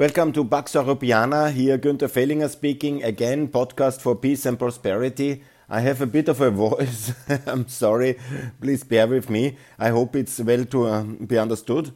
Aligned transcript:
Welcome 0.00 0.32
to 0.32 0.46
Pax 0.46 0.72
Europiana. 0.72 1.52
Here, 1.52 1.76
Günther 1.76 2.08
Fehlinger 2.08 2.48
speaking 2.48 3.04
again. 3.04 3.48
Podcast 3.48 4.00
for 4.00 4.16
peace 4.16 4.46
and 4.46 4.58
prosperity. 4.58 5.42
I 5.68 5.80
have 5.80 6.00
a 6.00 6.06
bit 6.06 6.26
of 6.30 6.40
a 6.40 6.50
voice. 6.50 7.12
I'm 7.46 7.68
sorry. 7.68 8.18
Please 8.62 8.82
bear 8.82 9.06
with 9.06 9.28
me. 9.28 9.58
I 9.78 9.90
hope 9.90 10.16
it's 10.16 10.40
well 10.40 10.64
to 10.64 10.86
uh, 10.86 11.02
be 11.02 11.36
understood. 11.36 11.92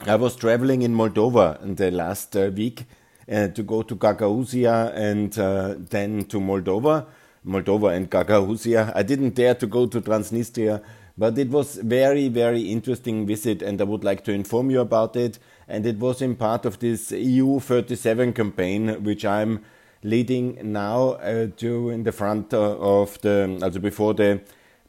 I 0.00 0.16
was 0.16 0.34
traveling 0.34 0.82
in 0.82 0.96
Moldova 0.96 1.62
in 1.62 1.76
the 1.76 1.92
last 1.92 2.36
uh, 2.36 2.50
week 2.52 2.86
uh, 3.30 3.46
to 3.54 3.62
go 3.62 3.82
to 3.82 3.94
Gagauzia 3.94 4.92
and 4.96 5.38
uh, 5.38 5.76
then 5.78 6.24
to 6.24 6.40
Moldova. 6.40 7.06
Moldova 7.46 7.94
and 7.94 8.10
Gagauzia. 8.10 8.90
I 8.96 9.04
didn't 9.04 9.36
dare 9.36 9.54
to 9.54 9.68
go 9.68 9.86
to 9.86 10.00
Transnistria, 10.00 10.82
but 11.16 11.38
it 11.38 11.50
was 11.50 11.76
very, 11.76 12.26
very 12.26 12.62
interesting 12.62 13.28
visit, 13.28 13.62
and 13.62 13.80
I 13.80 13.84
would 13.84 14.02
like 14.02 14.24
to 14.24 14.32
inform 14.32 14.72
you 14.72 14.80
about 14.80 15.14
it 15.14 15.38
and 15.68 15.86
it 15.86 15.98
was 15.98 16.22
in 16.22 16.36
part 16.36 16.64
of 16.64 16.78
this 16.78 17.10
EU 17.10 17.58
37 17.58 18.32
campaign, 18.32 19.02
which 19.02 19.24
I'm 19.24 19.64
leading 20.02 20.72
now 20.72 21.10
uh, 21.12 21.48
to 21.56 21.90
in 21.90 22.04
the 22.04 22.12
front 22.12 22.54
uh, 22.54 22.76
of 22.76 23.20
the, 23.22 23.58
also 23.62 23.80
before 23.80 24.14
the 24.14 24.40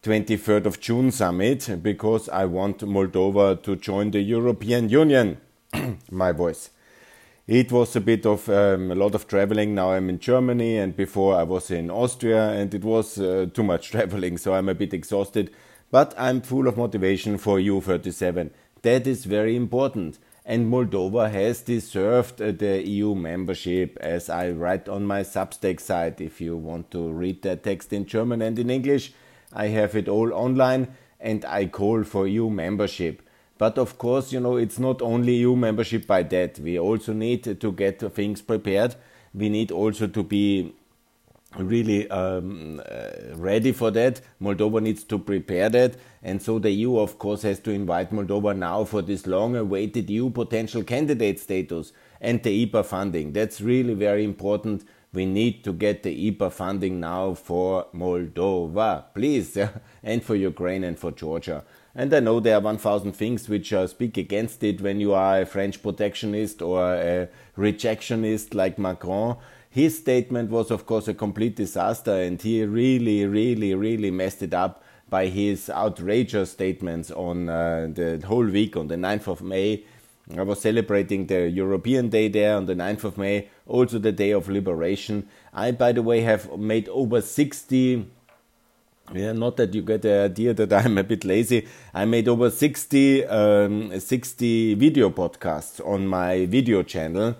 23rd 0.03 0.66
of 0.66 0.79
June 0.79 1.11
summit, 1.11 1.81
because 1.81 2.29
I 2.29 2.45
want 2.45 2.79
Moldova 2.79 3.61
to 3.63 3.75
join 3.75 4.11
the 4.11 4.21
European 4.21 4.89
Union. 4.89 5.38
My 6.11 6.31
voice. 6.31 6.69
It 7.47 7.71
was 7.71 7.95
a 7.95 8.02
bit 8.02 8.25
of 8.25 8.49
um, 8.49 8.91
a 8.91 8.95
lot 8.95 9.16
of 9.16 9.27
traveling. 9.27 9.73
Now 9.73 9.94
I'm 9.94 10.09
in 10.09 10.19
Germany, 10.19 10.77
and 10.77 10.95
before 10.95 11.35
I 11.35 11.44
was 11.44 11.71
in 11.71 11.89
Austria, 11.89 12.52
and 12.52 12.73
it 12.73 12.83
was 12.83 13.17
uh, 13.17 13.47
too 13.53 13.63
much 13.63 13.89
traveling, 13.91 14.38
so 14.38 14.53
I'm 14.53 14.69
a 14.69 14.75
bit 14.75 14.94
exhausted. 14.94 15.52
But 15.89 16.13
I'm 16.17 16.41
full 16.41 16.67
of 16.67 16.77
motivation 16.77 17.38
for 17.38 17.57
EU37. 17.57 18.52
That 18.81 19.07
is 19.07 19.25
very 19.25 19.55
important 19.55 20.19
and 20.47 20.71
Moldova 20.71 21.29
has 21.29 21.61
deserved 21.61 22.41
uh, 22.41 22.53
the 22.53 22.81
EU 22.88 23.13
membership, 23.13 23.97
as 23.99 24.29
I 24.29 24.51
write 24.51 24.88
on 24.88 25.05
my 25.05 25.19
Substack 25.19 25.81
site. 25.81 26.22
If 26.22 26.39
you 26.39 26.55
want 26.55 26.89
to 26.91 27.09
read 27.09 27.41
that 27.41 27.63
text 27.63 27.91
in 27.91 28.05
German 28.05 28.41
and 28.41 28.57
in 28.57 28.69
English, 28.69 29.11
I 29.52 29.67
have 29.67 29.94
it 29.97 30.07
all 30.07 30.31
online 30.31 30.88
and 31.19 31.44
I 31.44 31.66
call 31.66 32.05
for 32.05 32.27
EU 32.27 32.49
membership. 32.49 33.22
But 33.57 33.77
of 33.77 33.97
course, 33.97 34.31
you 34.31 34.39
know, 34.39 34.55
it's 34.55 34.80
not 34.80 35.02
only 35.02 35.35
EU 35.35 35.57
membership 35.57 36.07
by 36.07 36.23
that. 36.23 36.59
We 36.59 36.79
also 36.79 37.11
need 37.11 37.59
to 37.59 37.72
get 37.73 38.00
things 38.13 38.41
prepared. 38.41 38.95
We 39.33 39.50
need 39.50 39.72
also 39.72 40.07
to 40.07 40.23
be 40.23 40.73
really 41.59 42.09
um, 42.09 42.81
uh, 42.89 43.36
ready 43.36 43.72
for 43.72 43.91
that. 43.91 44.22
Moldova 44.41 44.81
needs 44.81 45.03
to 45.05 45.19
prepare 45.19 45.69
that. 45.69 45.95
And 46.23 46.41
so 46.41 46.59
the 46.59 46.72
EU, 46.72 46.97
of 46.97 47.19
course, 47.19 47.41
has 47.44 47.59
to 47.61 47.72
invite 47.72 48.11
Moldova 48.11 48.58
now 48.58 48.83
for 48.83 49.02
this 49.02 49.27
long 49.27 49.55
awaited 49.55 50.09
EU 50.09 50.30
potential 50.30 50.83
candidate 50.83 51.39
status 51.39 51.94
and 52.22 52.41
the 52.44 52.66
IPA 52.66 52.85
funding. 52.85 53.33
That's 53.33 53.61
really 53.61 53.94
very 53.94 54.23
important. 54.23 54.85
We 55.13 55.25
need 55.25 55.63
to 55.63 55.73
get 55.73 56.03
the 56.03 56.31
IPA 56.31 56.52
funding 56.52 57.00
now 57.00 57.33
for 57.33 57.88
Moldova, 57.94 59.05
please, 59.13 59.58
and 60.03 60.23
for 60.23 60.35
Ukraine 60.35 60.83
and 60.83 61.00
for 61.00 61.11
Georgia. 61.11 61.63
And 61.95 62.13
I 62.13 62.19
know 62.19 62.39
there 62.39 62.55
are 62.55 62.61
1,000 62.61 63.13
things 63.13 63.50
which 63.50 63.73
uh, 63.73 63.88
speak 63.88 64.17
against 64.17 64.63
it 64.63 64.81
when 64.81 65.00
you 65.00 65.13
are 65.13 65.41
a 65.41 65.45
French 65.47 65.81
protectionist 65.81 66.61
or 66.61 66.94
a 66.94 67.28
rejectionist 67.58 68.53
like 68.53 68.78
Macron 68.78 69.38
his 69.69 69.97
statement 69.97 70.49
was, 70.49 70.71
of 70.71 70.85
course, 70.85 71.07
a 71.07 71.13
complete 71.13 71.55
disaster, 71.55 72.13
and 72.13 72.41
he 72.41 72.63
really, 72.63 73.25
really, 73.25 73.75
really 73.75 74.11
messed 74.11 74.41
it 74.41 74.53
up 74.53 74.83
by 75.09 75.27
his 75.27 75.69
outrageous 75.69 76.51
statements 76.51 77.11
on 77.11 77.49
uh, 77.49 77.88
the 77.93 78.21
whole 78.25 78.45
week 78.45 78.75
on 78.75 78.88
the 78.88 78.95
9th 78.95 79.27
of 79.27 79.41
May. 79.41 79.83
I 80.35 80.41
was 80.41 80.59
celebrating 80.61 81.27
the 81.27 81.49
European 81.49 82.09
Day 82.09 82.27
there 82.27 82.57
on 82.57 82.65
the 82.65 82.75
9th 82.75 83.05
of 83.05 83.17
May, 83.17 83.47
also 83.65 83.97
the 83.97 84.11
Day 84.11 84.31
of 84.31 84.49
Liberation. 84.49 85.27
I, 85.53 85.71
by 85.71 85.93
the 85.93 86.01
way, 86.01 86.21
have 86.21 86.57
made 86.57 86.89
over 86.89 87.21
60. 87.21 88.05
Yeah, 89.13 89.31
not 89.31 89.56
that 89.56 89.73
you 89.73 89.81
get 89.83 90.01
the 90.01 90.23
idea 90.25 90.53
that 90.53 90.73
I'm 90.73 90.97
a 90.97 91.03
bit 91.03 91.23
lazy. 91.23 91.66
I 91.94 92.03
made 92.03 92.27
over 92.27 92.50
60, 92.50 93.25
um, 93.25 93.97
60 93.97 94.73
video 94.73 95.09
podcasts 95.09 95.85
on 95.85 96.07
my 96.07 96.45
video 96.45 96.83
channel 96.83 97.38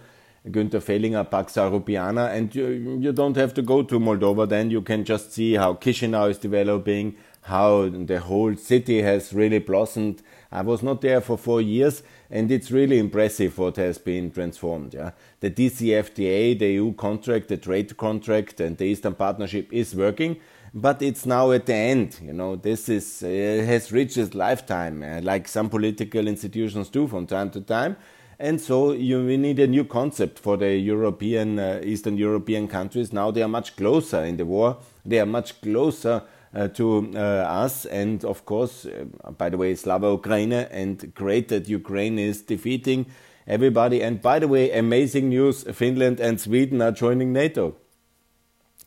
Günther 0.52 0.82
Fehlinger, 0.82 1.30
Pax 1.30 1.56
Europiana, 1.56 2.34
and 2.34 2.54
you, 2.54 2.68
you 3.02 3.12
don't 3.12 3.36
have 3.36 3.54
to 3.56 3.62
go 3.62 3.84
to 3.84 4.00
Moldova 4.00 4.48
then, 4.48 4.72
you 4.72 4.82
can 4.82 5.04
just 5.04 5.34
see 5.34 5.54
how 5.54 5.74
Chisinau 5.74 6.30
is 6.30 6.38
developing, 6.38 7.16
how 7.42 7.90
the 7.90 8.20
whole 8.20 8.56
city 8.56 9.02
has 9.02 9.34
really 9.34 9.60
blossomed. 9.60 10.22
I 10.52 10.62
was 10.62 10.84
not 10.84 11.02
there 11.02 11.22
for 11.22 11.38
four 11.38 11.62
years, 11.62 12.04
and 12.30 12.52
it's 12.52 12.72
really 12.72 13.00
impressive 13.00 13.58
what 13.58 13.78
has 13.78 13.98
been 13.98 14.32
transformed. 14.32 14.94
Yeah, 14.94 15.12
the 15.40 15.50
DCFTA, 15.50 16.60
the 16.60 16.74
EU 16.74 16.94
contract, 16.94 17.48
the 17.48 17.58
trade 17.58 17.96
contract, 17.98 18.60
and 18.60 18.78
the 18.78 18.86
Eastern 18.86 19.16
Partnership 19.16 19.72
is 19.72 19.96
working, 19.96 20.38
but 20.74 21.02
it's 21.02 21.26
now 21.26 21.52
at 21.52 21.66
the 21.66 21.74
end. 21.74 22.20
You 22.22 22.34
know, 22.34 22.56
this 22.56 22.90
is 22.90 23.24
uh, 23.24 23.28
has 23.28 23.92
reached 23.92 24.18
its 24.18 24.34
lifetime, 24.34 25.04
uh, 25.04 25.22
like 25.22 25.48
some 25.48 25.70
political 25.70 26.28
institutions 26.28 26.90
do 26.90 27.08
from 27.08 27.28
time 27.28 27.50
to 27.52 27.62
time. 27.62 27.98
And 28.40 28.62
so 28.62 28.92
you, 28.92 29.26
we 29.26 29.38
need 29.38 29.60
a 29.60 29.66
new 29.66 29.84
concept 29.84 30.38
for 30.38 30.58
the 30.58 30.76
European, 30.76 31.58
uh, 31.58 31.82
Eastern 31.84 32.18
European 32.18 32.68
countries. 32.68 33.12
Now 33.12 33.32
they 33.32 33.42
are 33.42 33.48
much 33.48 33.76
closer 33.76 34.24
in 34.24 34.38
the 34.38 34.46
war. 34.46 34.78
They 35.04 35.20
are 35.20 35.26
much 35.26 35.60
closer 35.62 36.22
uh, 36.54 36.68
to 36.70 37.12
uh, 37.16 37.20
us. 37.20 37.86
And 37.86 38.24
of 38.24 38.46
course, 38.46 38.86
uh, 38.86 39.32
by 39.32 39.50
the 39.50 39.58
way, 39.58 39.74
Slava 39.74 40.12
Ukraine 40.12 40.54
and 40.54 41.14
great 41.16 41.48
that 41.48 41.68
Ukraine 41.68 42.20
is 42.20 42.44
defeating 42.44 43.08
everybody. 43.48 44.04
And 44.04 44.22
by 44.22 44.38
the 44.38 44.48
way, 44.48 44.72
amazing 44.72 45.30
news 45.30 45.64
Finland 45.74 46.20
and 46.20 46.40
Sweden 46.40 46.82
are 46.82 46.92
joining 46.92 47.34
NATO. 47.34 47.76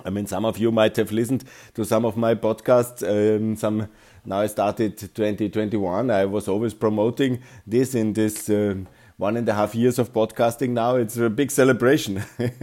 I 0.04 0.10
mean, 0.10 0.26
some 0.26 0.44
of 0.44 0.58
you 0.58 0.70
might 0.70 0.96
have 0.96 1.10
listened 1.10 1.44
to 1.74 1.84
some 1.84 2.04
of 2.04 2.16
my 2.16 2.34
podcasts. 2.34 3.02
Um, 3.02 3.56
some 3.56 3.88
now 4.24 4.40
I 4.40 4.46
started 4.46 4.96
2021. 4.96 6.10
I 6.10 6.24
was 6.24 6.46
always 6.46 6.72
promoting 6.72 7.40
this 7.66 7.94
in 7.96 8.12
this. 8.12 8.48
Um, 8.48 8.86
one 9.20 9.36
and 9.36 9.48
a 9.48 9.54
half 9.54 9.74
years 9.74 9.98
of 9.98 10.14
podcasting 10.14 10.70
now. 10.70 10.96
It's 10.96 11.18
a 11.18 11.28
big 11.28 11.50
celebration. 11.50 12.22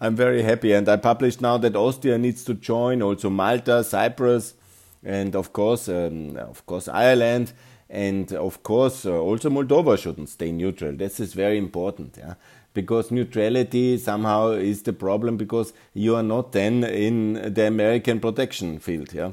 I'm 0.00 0.14
very 0.14 0.42
happy, 0.42 0.72
and 0.72 0.88
I 0.88 0.96
published 0.96 1.40
now 1.40 1.56
that 1.58 1.74
Austria 1.74 2.18
needs 2.18 2.44
to 2.44 2.54
join, 2.54 3.00
also 3.00 3.30
Malta, 3.30 3.82
Cyprus, 3.82 4.54
and 5.02 5.34
of 5.34 5.52
course, 5.52 5.88
um, 5.88 6.36
of 6.36 6.66
course, 6.66 6.88
Ireland, 6.88 7.52
and 7.88 8.30
of 8.34 8.62
course, 8.62 9.06
uh, 9.06 9.18
also 9.18 9.48
Moldova 9.48 9.98
shouldn't 9.98 10.28
stay 10.28 10.52
neutral. 10.52 10.94
This 10.94 11.20
is 11.20 11.32
very 11.32 11.56
important, 11.56 12.16
yeah, 12.18 12.34
because 12.74 13.10
neutrality 13.10 13.96
somehow 13.96 14.50
is 14.50 14.82
the 14.82 14.92
problem 14.92 15.38
because 15.38 15.72
you 15.94 16.16
are 16.16 16.22
not 16.22 16.52
then 16.52 16.84
in 16.84 17.54
the 17.54 17.66
American 17.66 18.20
protection 18.20 18.78
field, 18.78 19.14
yeah 19.14 19.30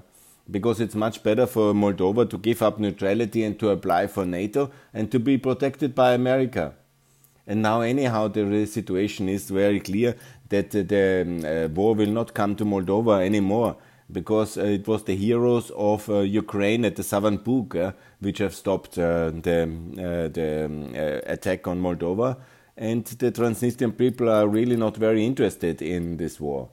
because 0.49 0.79
it's 0.81 0.95
much 0.95 1.23
better 1.23 1.45
for 1.45 1.73
Moldova 1.73 2.29
to 2.29 2.37
give 2.37 2.61
up 2.61 2.79
neutrality 2.79 3.43
and 3.43 3.59
to 3.59 3.69
apply 3.69 4.07
for 4.07 4.25
NATO 4.25 4.71
and 4.93 5.11
to 5.11 5.19
be 5.19 5.37
protected 5.37 5.93
by 5.93 6.13
America. 6.13 6.73
And 7.47 7.61
now, 7.61 7.81
anyhow, 7.81 8.27
the 8.27 8.65
situation 8.65 9.27
is 9.27 9.49
very 9.49 9.79
clear 9.79 10.15
that 10.49 10.71
the 10.71 11.21
um, 11.21 11.45
uh, 11.45 11.67
war 11.69 11.95
will 11.95 12.11
not 12.11 12.33
come 12.33 12.55
to 12.55 12.65
Moldova 12.65 13.25
anymore 13.25 13.77
because 14.11 14.57
uh, 14.57 14.63
it 14.63 14.87
was 14.87 15.03
the 15.03 15.15
heroes 15.15 15.71
of 15.71 16.09
uh, 16.09 16.19
Ukraine 16.19 16.85
at 16.85 16.95
the 16.95 17.03
southern 17.03 17.37
Bug 17.37 17.75
uh, 17.75 17.93
which 18.19 18.39
have 18.39 18.53
stopped 18.53 18.97
uh, 18.97 19.31
the, 19.31 19.63
uh, 19.97 20.27
the 20.27 20.65
um, 20.65 20.93
attack 21.25 21.67
on 21.67 21.81
Moldova. 21.81 22.37
And 22.77 23.05
the 23.05 23.31
Transnistrian 23.31 23.97
people 23.97 24.29
are 24.29 24.47
really 24.47 24.75
not 24.75 24.97
very 24.97 25.25
interested 25.25 25.81
in 25.81 26.17
this 26.17 26.39
war. 26.39 26.69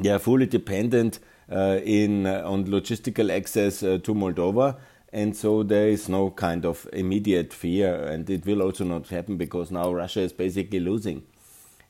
They 0.00 0.10
are 0.10 0.18
fully 0.18 0.46
dependent 0.46 1.18
in 1.50 2.26
uh, 2.26 2.42
on 2.44 2.66
logistical 2.66 3.34
access 3.34 3.82
uh, 3.82 3.98
to 4.02 4.14
Moldova. 4.14 4.76
And 5.12 5.34
so 5.34 5.62
there 5.62 5.88
is 5.88 6.08
no 6.08 6.30
kind 6.30 6.66
of 6.66 6.86
immediate 6.92 7.54
fear 7.54 7.94
and 7.94 8.28
it 8.28 8.44
will 8.44 8.60
also 8.60 8.84
not 8.84 9.08
happen 9.08 9.38
because 9.38 9.70
now 9.70 9.92
Russia 9.92 10.20
is 10.20 10.34
basically 10.34 10.80
losing. 10.80 11.22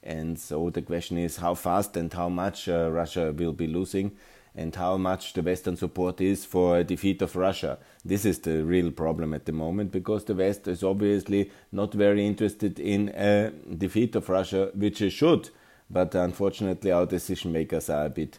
And 0.05 0.38
so 0.38 0.71
the 0.71 0.82
question 0.82 1.19
is 1.19 1.38
how 1.38 1.55
fast 1.55 1.97
and 1.97 2.12
how 2.12 2.29
much 2.29 2.69
uh, 2.69 2.91
Russia 2.91 3.32
will 3.37 3.53
be 3.53 3.67
losing 3.67 4.12
and 4.55 4.75
how 4.75 4.97
much 4.97 5.32
the 5.32 5.43
Western 5.43 5.77
support 5.77 6.21
is 6.21 6.44
for 6.44 6.79
a 6.79 6.85
defeat 6.85 7.21
of 7.21 7.37
Russia. 7.37 7.79
This 8.05 8.25
is 8.25 8.38
the 8.41 8.65
real 8.65 8.91
problem 8.93 9.35
at 9.35 9.47
the 9.47 9.53
moment 9.53 9.93
because 9.93 10.25
the 10.25 10.35
West 10.35 10.69
is 10.69 10.82
obviously 10.82 11.50
not 11.73 11.93
very 11.94 12.27
interested 12.27 12.79
in 12.79 13.09
a 13.11 13.50
defeat 13.77 14.15
of 14.15 14.29
Russia, 14.29 14.71
which 14.75 15.03
it 15.03 15.11
should, 15.11 15.50
but 15.91 16.15
unfortunately 16.15 16.93
our 16.93 17.06
decision 17.06 17.53
makers 17.53 17.91
are 17.91 18.06
a 18.06 18.11
bit 18.11 18.38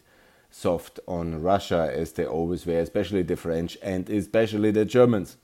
soft 0.50 1.00
on 1.06 1.42
Russia 1.42 1.90
as 1.94 2.12
they 2.12 2.26
always 2.26 2.66
were, 2.66 2.78
especially 2.78 3.22
the 3.22 3.36
French 3.36 3.78
and 3.82 4.08
especially 4.10 4.70
the 4.70 4.84
Germans. 4.84 5.36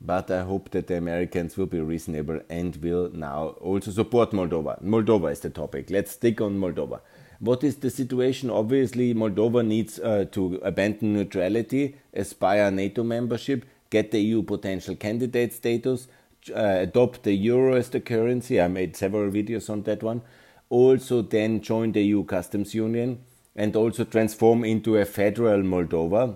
But 0.00 0.30
I 0.30 0.42
hope 0.42 0.70
that 0.70 0.86
the 0.86 0.96
Americans 0.96 1.58
will 1.58 1.66
be 1.66 1.80
reasonable 1.80 2.40
and 2.48 2.74
will 2.76 3.10
now 3.12 3.48
also 3.60 3.90
support 3.90 4.30
Moldova. 4.30 4.82
Moldova 4.82 5.30
is 5.30 5.40
the 5.40 5.50
topic. 5.50 5.90
Let's 5.90 6.12
stick 6.12 6.40
on 6.40 6.58
Moldova. 6.58 7.00
What 7.38 7.62
is 7.64 7.76
the 7.76 7.90
situation? 7.90 8.50
Obviously, 8.50 9.14
Moldova 9.14 9.66
needs 9.66 9.98
uh, 9.98 10.26
to 10.32 10.60
abandon 10.62 11.14
neutrality, 11.14 11.96
aspire 12.14 12.70
NATO 12.70 13.02
membership, 13.02 13.64
get 13.90 14.10
the 14.10 14.20
EU 14.20 14.42
potential 14.42 14.96
candidate 14.96 15.52
status, 15.52 16.08
uh, 16.54 16.78
adopt 16.80 17.22
the 17.22 17.34
euro 17.34 17.76
as 17.76 17.90
the 17.90 18.00
currency. 18.00 18.60
I 18.60 18.68
made 18.68 18.96
several 18.96 19.30
videos 19.30 19.68
on 19.68 19.82
that 19.82 20.02
one. 20.02 20.22
Also, 20.70 21.20
then 21.20 21.60
join 21.60 21.92
the 21.92 22.02
EU 22.02 22.24
customs 22.24 22.74
union 22.74 23.18
and 23.60 23.76
also 23.76 24.04
transform 24.04 24.64
into 24.64 24.96
a 24.96 25.04
federal 25.04 25.60
Moldova 25.60 26.34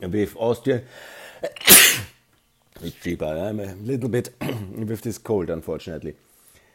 with 0.00 0.36
Austria. 0.36 0.82
it's 2.80 2.96
cheaper. 3.02 3.26
I'm 3.26 3.58
a 3.58 3.74
little 3.74 4.08
bit 4.08 4.32
with 4.40 5.00
this 5.02 5.18
cold, 5.18 5.50
unfortunately. 5.50 6.14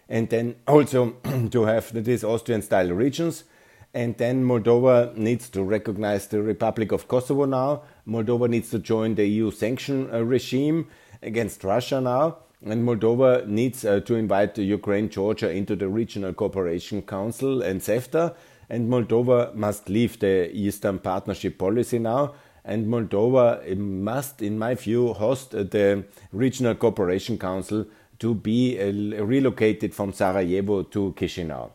And 0.10 0.30
then 0.30 0.56
also 0.68 1.12
to 1.52 1.64
have 1.64 1.94
these 2.04 2.26
Austrian 2.26 2.62
style 2.62 2.90
regions. 2.90 3.46
And 3.94 4.18
then 4.18 4.44
Moldova 4.44 5.16
needs 5.16 5.48
to 5.52 5.64
recognize 5.64 6.28
the 6.28 6.42
Republic 6.42 6.92
of 6.92 7.08
Kosovo 7.08 7.46
now. 7.46 7.84
Moldova 8.06 8.50
needs 8.50 8.70
to 8.72 8.80
join 8.80 9.16
the 9.16 9.26
EU 9.26 9.50
sanction 9.52 10.14
uh, 10.14 10.26
regime 10.26 10.90
against 11.22 11.64
Russia 11.64 12.02
now. 12.02 12.40
And 12.66 12.86
Moldova 12.86 13.48
needs 13.48 13.86
uh, 13.86 14.02
to 14.02 14.16
invite 14.16 14.58
Ukraine, 14.58 15.08
Georgia 15.10 15.50
into 15.50 15.78
the 15.78 15.88
Regional 15.88 16.34
Cooperation 16.34 17.02
Council 17.02 17.62
and 17.62 17.80
CEFTA. 17.80 18.36
And 18.70 18.90
Moldova 18.90 19.56
must 19.56 19.90
leave 19.90 20.20
the 20.20 20.50
Eastern 20.54 21.00
Partnership 21.00 21.58
policy 21.58 22.00
now 22.00 22.34
and 22.68 22.86
Moldova 22.86 23.78
must, 23.78 24.42
in 24.42 24.60
my 24.60 24.76
view, 24.76 25.14
host 25.14 25.52
the 25.52 26.04
Regional 26.34 26.76
Cooperation 26.76 27.40
Council 27.40 27.86
to 28.20 28.36
be 28.36 28.78
uh, 28.78 29.24
relocated 29.24 29.96
from 29.96 30.12
Sarajevo 30.12 30.84
to 30.84 31.14
Chisinau. 31.18 31.72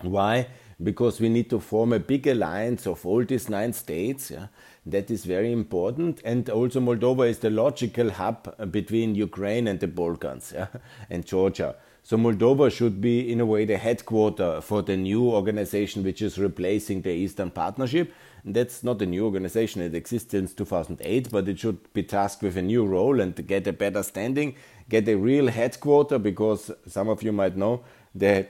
Why? 0.00 0.46
Because 0.82 1.20
we 1.20 1.28
need 1.28 1.50
to 1.50 1.60
form 1.60 1.92
a 1.92 1.98
big 1.98 2.26
alliance 2.26 2.86
of 2.86 3.04
all 3.04 3.22
these 3.24 3.50
nine 3.50 3.74
states. 3.74 4.30
Yeah? 4.30 4.46
That 4.86 5.10
is 5.10 5.26
very 5.26 5.52
important. 5.52 6.22
And 6.24 6.48
also, 6.48 6.80
Moldova 6.80 7.28
is 7.28 7.40
the 7.40 7.50
logical 7.50 8.10
hub 8.10 8.72
between 8.72 9.14
Ukraine 9.14 9.68
and 9.68 9.80
the 9.80 9.86
Balkans 9.86 10.52
yeah? 10.54 10.68
and 11.10 11.26
Georgia. 11.26 11.76
So 12.06 12.18
Moldova 12.18 12.70
should 12.70 13.00
be, 13.00 13.32
in 13.32 13.40
a 13.40 13.46
way, 13.46 13.64
the 13.64 13.78
headquarter 13.78 14.60
for 14.60 14.82
the 14.82 14.94
new 14.94 15.30
organization 15.30 16.04
which 16.04 16.20
is 16.20 16.38
replacing 16.38 17.00
the 17.00 17.10
Eastern 17.10 17.50
Partnership. 17.50 18.12
And 18.44 18.54
that's 18.54 18.84
not 18.84 19.00
a 19.00 19.06
new 19.06 19.24
organization; 19.24 19.80
it 19.80 19.94
exists 19.94 20.32
since 20.32 20.52
2008, 20.52 21.30
but 21.30 21.48
it 21.48 21.58
should 21.58 21.90
be 21.94 22.02
tasked 22.02 22.42
with 22.42 22.58
a 22.58 22.62
new 22.62 22.84
role 22.84 23.20
and 23.20 23.34
get 23.46 23.66
a 23.66 23.72
better 23.72 24.02
standing, 24.02 24.54
get 24.90 25.08
a 25.08 25.14
real 25.14 25.48
headquarter. 25.48 26.18
Because 26.18 26.70
some 26.86 27.08
of 27.08 27.22
you 27.22 27.32
might 27.32 27.56
know 27.56 27.82
they 28.14 28.48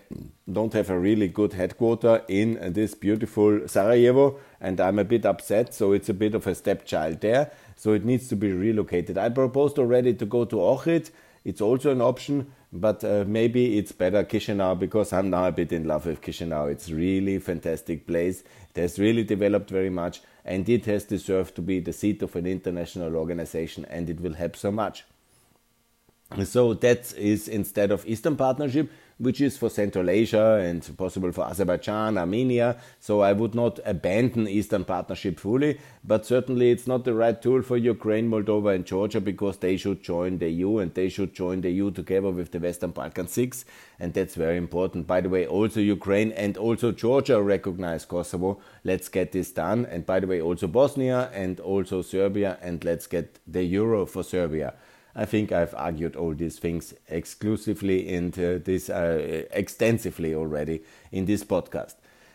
don't 0.52 0.72
have 0.72 0.90
a 0.90 0.98
really 0.98 1.28
good 1.28 1.52
headquarter 1.52 2.22
in 2.26 2.72
this 2.72 2.96
beautiful 2.96 3.68
Sarajevo, 3.68 4.40
and 4.60 4.80
I'm 4.80 4.98
a 4.98 5.04
bit 5.04 5.24
upset. 5.24 5.72
So 5.72 5.92
it's 5.92 6.08
a 6.08 6.14
bit 6.14 6.34
of 6.34 6.48
a 6.48 6.56
stepchild 6.56 7.20
there. 7.20 7.52
So 7.76 7.92
it 7.92 8.04
needs 8.04 8.26
to 8.30 8.36
be 8.36 8.50
relocated. 8.50 9.16
I 9.16 9.28
proposed 9.28 9.78
already 9.78 10.12
to 10.14 10.26
go 10.26 10.44
to 10.44 10.56
Ohrid. 10.56 11.10
It's 11.44 11.60
also 11.60 11.92
an 11.92 12.00
option 12.00 12.50
but 12.74 13.04
uh, 13.04 13.24
maybe 13.26 13.78
it's 13.78 13.92
better 13.92 14.24
Chisinau 14.24 14.76
because 14.76 15.12
I'm 15.12 15.30
now 15.30 15.46
a 15.46 15.52
bit 15.52 15.72
in 15.72 15.84
love 15.84 16.06
with 16.06 16.20
Chisinau. 16.20 16.70
It's 16.70 16.90
really 16.90 17.38
fantastic 17.38 18.04
place. 18.04 18.42
It 18.74 18.80
has 18.80 18.98
really 18.98 19.22
developed 19.22 19.70
very 19.70 19.90
much, 19.90 20.20
and 20.44 20.68
it 20.68 20.84
has 20.86 21.04
deserved 21.04 21.54
to 21.54 21.62
be 21.62 21.78
the 21.78 21.92
seat 21.92 22.20
of 22.22 22.34
an 22.34 22.46
international 22.46 23.14
organization, 23.14 23.84
and 23.88 24.10
it 24.10 24.20
will 24.20 24.34
help 24.34 24.56
so 24.56 24.72
much. 24.72 25.04
So 26.42 26.74
that 26.74 27.14
is 27.16 27.46
instead 27.46 27.92
of 27.92 28.04
Eastern 28.06 28.36
Partnership, 28.36 28.90
which 29.18 29.40
is 29.40 29.56
for 29.56 29.70
Central 29.70 30.10
Asia 30.10 30.54
and 30.54 30.96
possible 30.96 31.32
for 31.32 31.44
Azerbaijan, 31.44 32.18
Armenia. 32.18 32.76
So 33.00 33.20
I 33.20 33.32
would 33.32 33.54
not 33.54 33.78
abandon 33.84 34.48
Eastern 34.48 34.84
Partnership 34.84 35.38
fully, 35.38 35.78
but 36.02 36.26
certainly 36.26 36.70
it's 36.70 36.86
not 36.86 37.04
the 37.04 37.14
right 37.14 37.40
tool 37.40 37.62
for 37.62 37.76
Ukraine, 37.76 38.28
Moldova, 38.28 38.74
and 38.74 38.84
Georgia 38.84 39.20
because 39.20 39.58
they 39.58 39.76
should 39.76 40.02
join 40.02 40.38
the 40.38 40.48
EU 40.48 40.78
and 40.78 40.92
they 40.94 41.08
should 41.08 41.34
join 41.34 41.60
the 41.60 41.70
EU 41.70 41.90
together 41.90 42.30
with 42.30 42.50
the 42.50 42.58
Western 42.58 42.90
Balkan 42.90 43.28
Six, 43.28 43.64
and 44.00 44.12
that's 44.12 44.34
very 44.34 44.56
important. 44.56 45.06
By 45.06 45.20
the 45.20 45.28
way, 45.28 45.46
also 45.46 45.80
Ukraine 45.80 46.32
and 46.32 46.56
also 46.56 46.92
Georgia 46.92 47.40
recognize 47.42 48.04
Kosovo. 48.04 48.60
Let's 48.82 49.08
get 49.08 49.32
this 49.32 49.52
done. 49.52 49.86
And 49.86 50.04
by 50.04 50.20
the 50.20 50.26
way, 50.26 50.40
also 50.40 50.66
Bosnia 50.66 51.30
and 51.32 51.60
also 51.60 52.02
Serbia, 52.02 52.58
and 52.60 52.84
let's 52.84 53.06
get 53.06 53.38
the 53.46 53.62
euro 53.62 54.06
for 54.06 54.22
Serbia. 54.22 54.74
I 55.16 55.24
think 55.24 55.52
I've 55.52 55.74
argued 55.74 56.16
all 56.16 56.34
these 56.34 56.58
things 56.58 56.94
exclusively 57.08 58.14
and 58.14 58.32
this 58.32 58.90
uh, 58.90 59.46
extensively 59.52 60.34
already 60.34 60.82
in 61.12 61.26
this 61.26 61.44
podcast. 61.44 61.94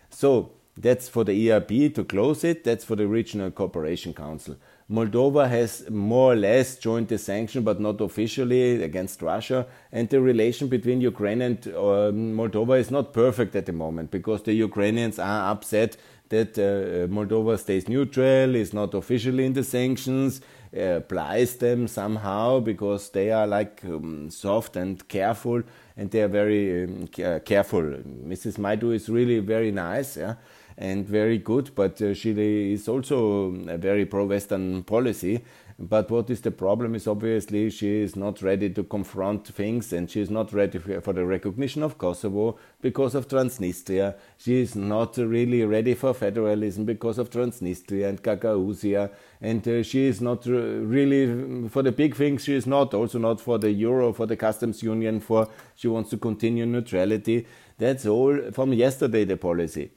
So 0.10 0.52
that's 0.78 1.10
for 1.10 1.24
the 1.26 1.52
ERP 1.52 1.94
to 1.96 2.06
close 2.06 2.44
it. 2.44 2.64
That's 2.64 2.86
for 2.86 2.96
the 2.96 3.08
Regional 3.08 3.52
Cooperation 3.52 4.14
Council. 4.14 4.56
Moldova 4.90 5.48
has 5.48 5.88
more 5.90 6.34
or 6.34 6.36
less 6.36 6.78
joined 6.78 7.10
the 7.10 7.18
sanction, 7.18 7.64
but 7.64 7.80
not 7.80 8.02
officially 8.02 8.82
against 8.82 9.22
Russia. 9.22 9.68
And 9.92 10.10
the 10.10 10.22
relation 10.22 10.68
between 10.68 11.02
Ukraine 11.02 11.42
and 11.42 11.68
uh, 11.68 12.12
Moldova 12.12 12.80
is 12.80 12.90
not 12.90 13.14
perfect 13.14 13.56
at 13.56 13.66
the 13.66 13.74
moment 13.74 14.10
because 14.10 14.44
the 14.44 14.54
Ukrainians 14.54 15.20
are 15.20 15.52
upset 15.52 15.98
that 16.30 16.58
uh, 16.58 17.08
Moldova 17.14 17.60
stays 17.60 17.88
neutral, 17.88 18.56
is 18.56 18.74
not 18.74 18.94
officially 18.94 19.46
in 19.46 19.54
the 19.54 19.64
sanctions, 19.64 20.40
uh, 20.40 20.44
applies 20.74 21.56
them 21.58 21.88
somehow 21.88 22.60
because 22.60 23.10
they 23.10 23.32
are 23.32 23.48
like 23.48 23.82
um, 23.86 24.30
soft 24.30 24.76
and 24.76 25.08
careful 25.08 25.64
and 25.98 26.12
they 26.12 26.22
are 26.22 26.28
very 26.28 26.84
um, 26.84 27.10
uh, 27.24 27.40
careful. 27.40 27.82
Mrs. 27.82 28.58
Maidu 28.58 28.94
is 28.94 29.10
really 29.10 29.40
very 29.40 29.72
nice. 29.72 30.18
Yeah? 30.18 30.36
and 30.80 31.06
very 31.06 31.38
good, 31.38 31.76
but 31.76 32.02
uh, 32.02 32.14
Chile 32.14 32.72
is 32.72 32.88
also 32.88 33.54
a 33.68 33.78
very 33.78 34.06
pro-Western 34.06 34.84
policy. 34.84 35.44
But 35.82 36.12
what 36.12 36.30
is 36.30 36.42
the 36.42 36.52
problem 36.52 36.94
is 36.94 37.08
obviously 37.08 37.70
she 37.70 38.02
is 38.02 38.18
not 38.18 38.42
ready 38.42 38.70
to 38.72 38.84
confront 38.84 39.48
things 39.48 39.94
and 39.94 40.12
she 40.12 40.20
is 40.20 40.30
not 40.30 40.52
ready 40.52 40.78
for 40.78 41.14
the 41.14 41.26
recognition 41.26 41.84
of 41.84 41.98
Kosovo 41.98 42.58
because 42.82 43.16
of 43.16 43.30
Transnistria. 43.30 44.16
She 44.38 44.60
is 44.60 44.76
not 44.76 45.16
really 45.16 45.64
ready 45.64 45.94
for 45.94 46.14
federalism 46.14 46.84
because 46.84 47.18
of 47.18 47.30
Transnistria 47.30 48.10
and 48.10 48.22
Gagauzia. 48.22 49.10
And 49.40 49.66
uh, 49.66 49.82
she 49.82 50.08
is 50.08 50.20
not 50.20 50.46
really 50.46 51.70
for 51.70 51.82
the 51.82 51.94
big 51.94 52.14
things. 52.14 52.44
She 52.44 52.56
is 52.56 52.68
not 52.68 52.94
also 52.94 53.18
not 53.18 53.40
for 53.40 53.58
the 53.58 53.72
euro, 53.72 54.12
for 54.12 54.26
the 54.26 54.36
customs 54.36 54.84
union, 54.84 55.22
for 55.22 55.48
she 55.76 55.88
wants 55.88 56.10
to 56.10 56.18
continue 56.18 56.66
neutrality. 56.66 57.48
That's 57.78 58.06
all 58.06 58.52
from 58.52 58.74
yesterday, 58.74 59.24
the 59.24 59.38
policy 59.38 59.92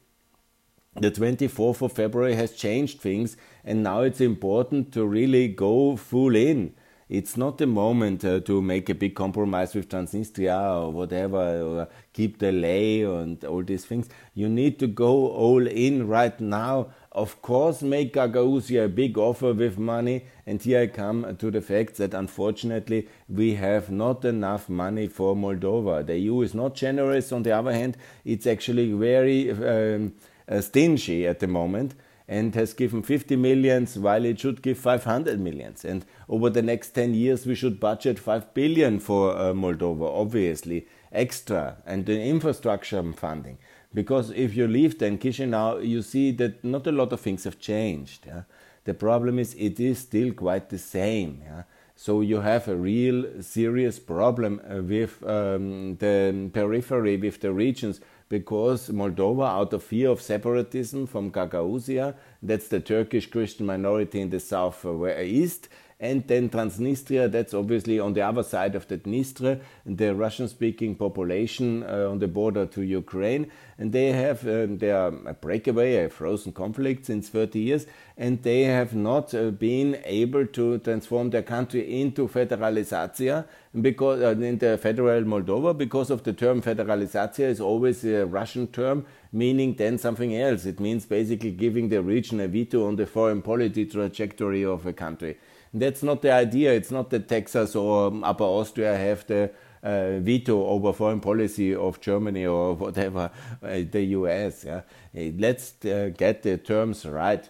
the 0.94 1.10
24th 1.10 1.82
of 1.82 1.92
February 1.92 2.34
has 2.34 2.52
changed 2.52 3.00
things, 3.00 3.36
and 3.64 3.82
now 3.82 4.02
it's 4.02 4.20
important 4.20 4.92
to 4.92 5.06
really 5.06 5.48
go 5.48 5.96
full 5.96 6.36
in. 6.36 6.74
It's 7.08 7.36
not 7.36 7.58
the 7.58 7.66
moment 7.66 8.24
uh, 8.24 8.40
to 8.40 8.62
make 8.62 8.88
a 8.88 8.94
big 8.94 9.14
compromise 9.14 9.74
with 9.74 9.90
Transnistria 9.90 10.82
or 10.82 10.92
whatever, 10.92 11.60
or 11.60 11.88
keep 12.14 12.38
the 12.38 12.50
lei 12.52 13.02
and 13.02 13.44
all 13.44 13.62
these 13.62 13.84
things. 13.84 14.08
You 14.32 14.48
need 14.48 14.78
to 14.78 14.86
go 14.86 15.28
all 15.28 15.66
in 15.66 16.08
right 16.08 16.40
now. 16.40 16.88
Of 17.10 17.42
course, 17.42 17.82
make 17.82 18.14
Gagauzia 18.14 18.86
a 18.86 18.88
big 18.88 19.18
offer 19.18 19.52
with 19.52 19.76
money. 19.76 20.24
And 20.46 20.62
here 20.62 20.80
I 20.80 20.86
come 20.86 21.36
to 21.36 21.50
the 21.50 21.60
fact 21.60 21.96
that 21.96 22.14
unfortunately 22.14 23.08
we 23.28 23.56
have 23.56 23.90
not 23.90 24.24
enough 24.24 24.70
money 24.70 25.08
for 25.08 25.36
Moldova. 25.36 26.06
The 26.06 26.18
EU 26.18 26.40
is 26.40 26.54
not 26.54 26.74
generous. 26.74 27.30
On 27.30 27.42
the 27.42 27.52
other 27.52 27.74
hand, 27.74 27.98
it's 28.24 28.46
actually 28.46 28.90
very. 28.92 29.50
Um, 29.50 30.14
stingy 30.60 31.26
at 31.26 31.40
the 31.40 31.46
moment 31.46 31.94
and 32.28 32.54
has 32.54 32.72
given 32.72 33.02
50 33.02 33.36
millions 33.36 33.98
while 33.98 34.24
it 34.24 34.40
should 34.40 34.62
give 34.62 34.78
500 34.78 35.40
millions. 35.40 35.84
And 35.84 36.04
over 36.28 36.50
the 36.50 36.62
next 36.62 36.90
10 36.90 37.14
years, 37.14 37.46
we 37.46 37.54
should 37.54 37.80
budget 37.80 38.18
5 38.18 38.54
billion 38.54 39.00
for 39.00 39.36
uh, 39.36 39.52
Moldova, 39.52 40.08
obviously, 40.08 40.86
extra, 41.12 41.76
and 41.84 42.06
the 42.06 42.20
infrastructure 42.20 43.02
funding. 43.12 43.58
Because 43.94 44.30
if 44.30 44.56
you 44.56 44.66
leave 44.66 44.98
then 44.98 45.18
Chisinau, 45.18 45.86
you 45.86 46.00
see 46.02 46.30
that 46.32 46.64
not 46.64 46.86
a 46.86 46.92
lot 46.92 47.12
of 47.12 47.20
things 47.20 47.44
have 47.44 47.58
changed. 47.58 48.26
Yeah? 48.26 48.42
The 48.84 48.94
problem 48.94 49.38
is 49.38 49.54
it 49.58 49.78
is 49.78 49.98
still 49.98 50.32
quite 50.32 50.70
the 50.70 50.78
same. 50.78 51.42
Yeah? 51.44 51.64
So 51.94 52.20
you 52.20 52.40
have 52.40 52.68
a 52.68 52.74
real 52.74 53.42
serious 53.42 53.98
problem 53.98 54.60
uh, 54.64 54.82
with 54.82 55.22
um, 55.24 55.96
the 55.96 56.50
periphery, 56.52 57.16
with 57.16 57.40
the 57.40 57.52
regions 57.52 58.00
because 58.32 58.88
Moldova, 58.88 59.46
out 59.46 59.74
of 59.74 59.82
fear 59.82 60.08
of 60.08 60.22
separatism 60.22 61.06
from 61.06 61.30
Gagauzia, 61.30 62.14
that's 62.42 62.66
the 62.68 62.80
Turkish 62.80 63.26
Christian 63.26 63.66
minority 63.66 64.22
in 64.22 64.30
the 64.30 64.40
south 64.40 64.86
uh, 64.86 65.20
east, 65.20 65.68
and 66.02 66.26
then 66.26 66.50
Transnistria, 66.50 67.30
that's 67.30 67.54
obviously 67.54 68.00
on 68.00 68.12
the 68.12 68.22
other 68.22 68.42
side 68.42 68.74
of 68.74 68.88
the 68.88 68.98
Dniester, 68.98 69.60
the 69.86 70.12
Russian 70.12 70.48
speaking 70.48 70.96
population 70.96 71.84
uh, 71.84 72.08
on 72.10 72.18
the 72.18 72.26
border 72.26 72.66
to 72.66 72.82
Ukraine. 72.82 73.52
And 73.78 73.92
they 73.92 74.10
have, 74.10 74.44
um, 74.46 74.80
are 74.82 75.30
a 75.30 75.34
breakaway, 75.34 76.04
a 76.04 76.10
frozen 76.10 76.52
conflict 76.52 77.06
since 77.06 77.28
30 77.28 77.60
years, 77.60 77.86
and 78.16 78.42
they 78.42 78.62
have 78.62 78.96
not 78.96 79.32
uh, 79.32 79.52
been 79.52 80.02
able 80.04 80.44
to 80.44 80.78
transform 80.78 81.30
their 81.30 81.42
country 81.42 82.00
into 82.00 82.26
federalizatia 82.26 83.46
because 83.80 84.22
uh, 84.22 84.30
in 84.30 84.58
the 84.58 84.78
federal 84.78 85.22
Moldova 85.22 85.76
because 85.76 86.10
of 86.10 86.24
the 86.24 86.32
term 86.32 86.60
federalizatia 86.60 87.46
is 87.46 87.60
always 87.60 88.04
a 88.04 88.26
Russian 88.26 88.66
term 88.66 89.06
meaning 89.32 89.74
then 89.74 89.96
something 89.98 90.36
else. 90.36 90.66
It 90.66 90.78
means 90.78 91.06
basically 91.06 91.52
giving 91.52 91.88
the 91.88 92.02
region 92.02 92.40
a 92.40 92.48
veto 92.48 92.86
on 92.86 92.96
the 92.96 93.06
foreign 93.06 93.40
policy 93.40 93.86
trajectory 93.86 94.64
of 94.64 94.84
a 94.84 94.92
country. 94.92 95.38
That's 95.74 96.02
not 96.02 96.20
the 96.22 96.32
idea. 96.32 96.72
It's 96.72 96.90
not 96.90 97.10
that 97.10 97.28
Texas 97.28 97.74
or 97.74 98.12
Upper 98.22 98.44
Austria 98.44 98.96
have 98.96 99.26
the 99.26 99.50
uh, 99.82 100.18
veto 100.18 100.66
over 100.66 100.92
foreign 100.92 101.20
policy 101.20 101.74
of 101.74 102.00
Germany 102.00 102.46
or 102.46 102.74
whatever, 102.74 103.30
uh, 103.62 103.80
the 103.90 104.02
US. 104.18 104.64
Yeah? 104.64 104.82
Let's 105.14 105.74
uh, 105.84 106.10
get 106.16 106.42
the 106.42 106.58
terms 106.58 107.06
right. 107.06 107.48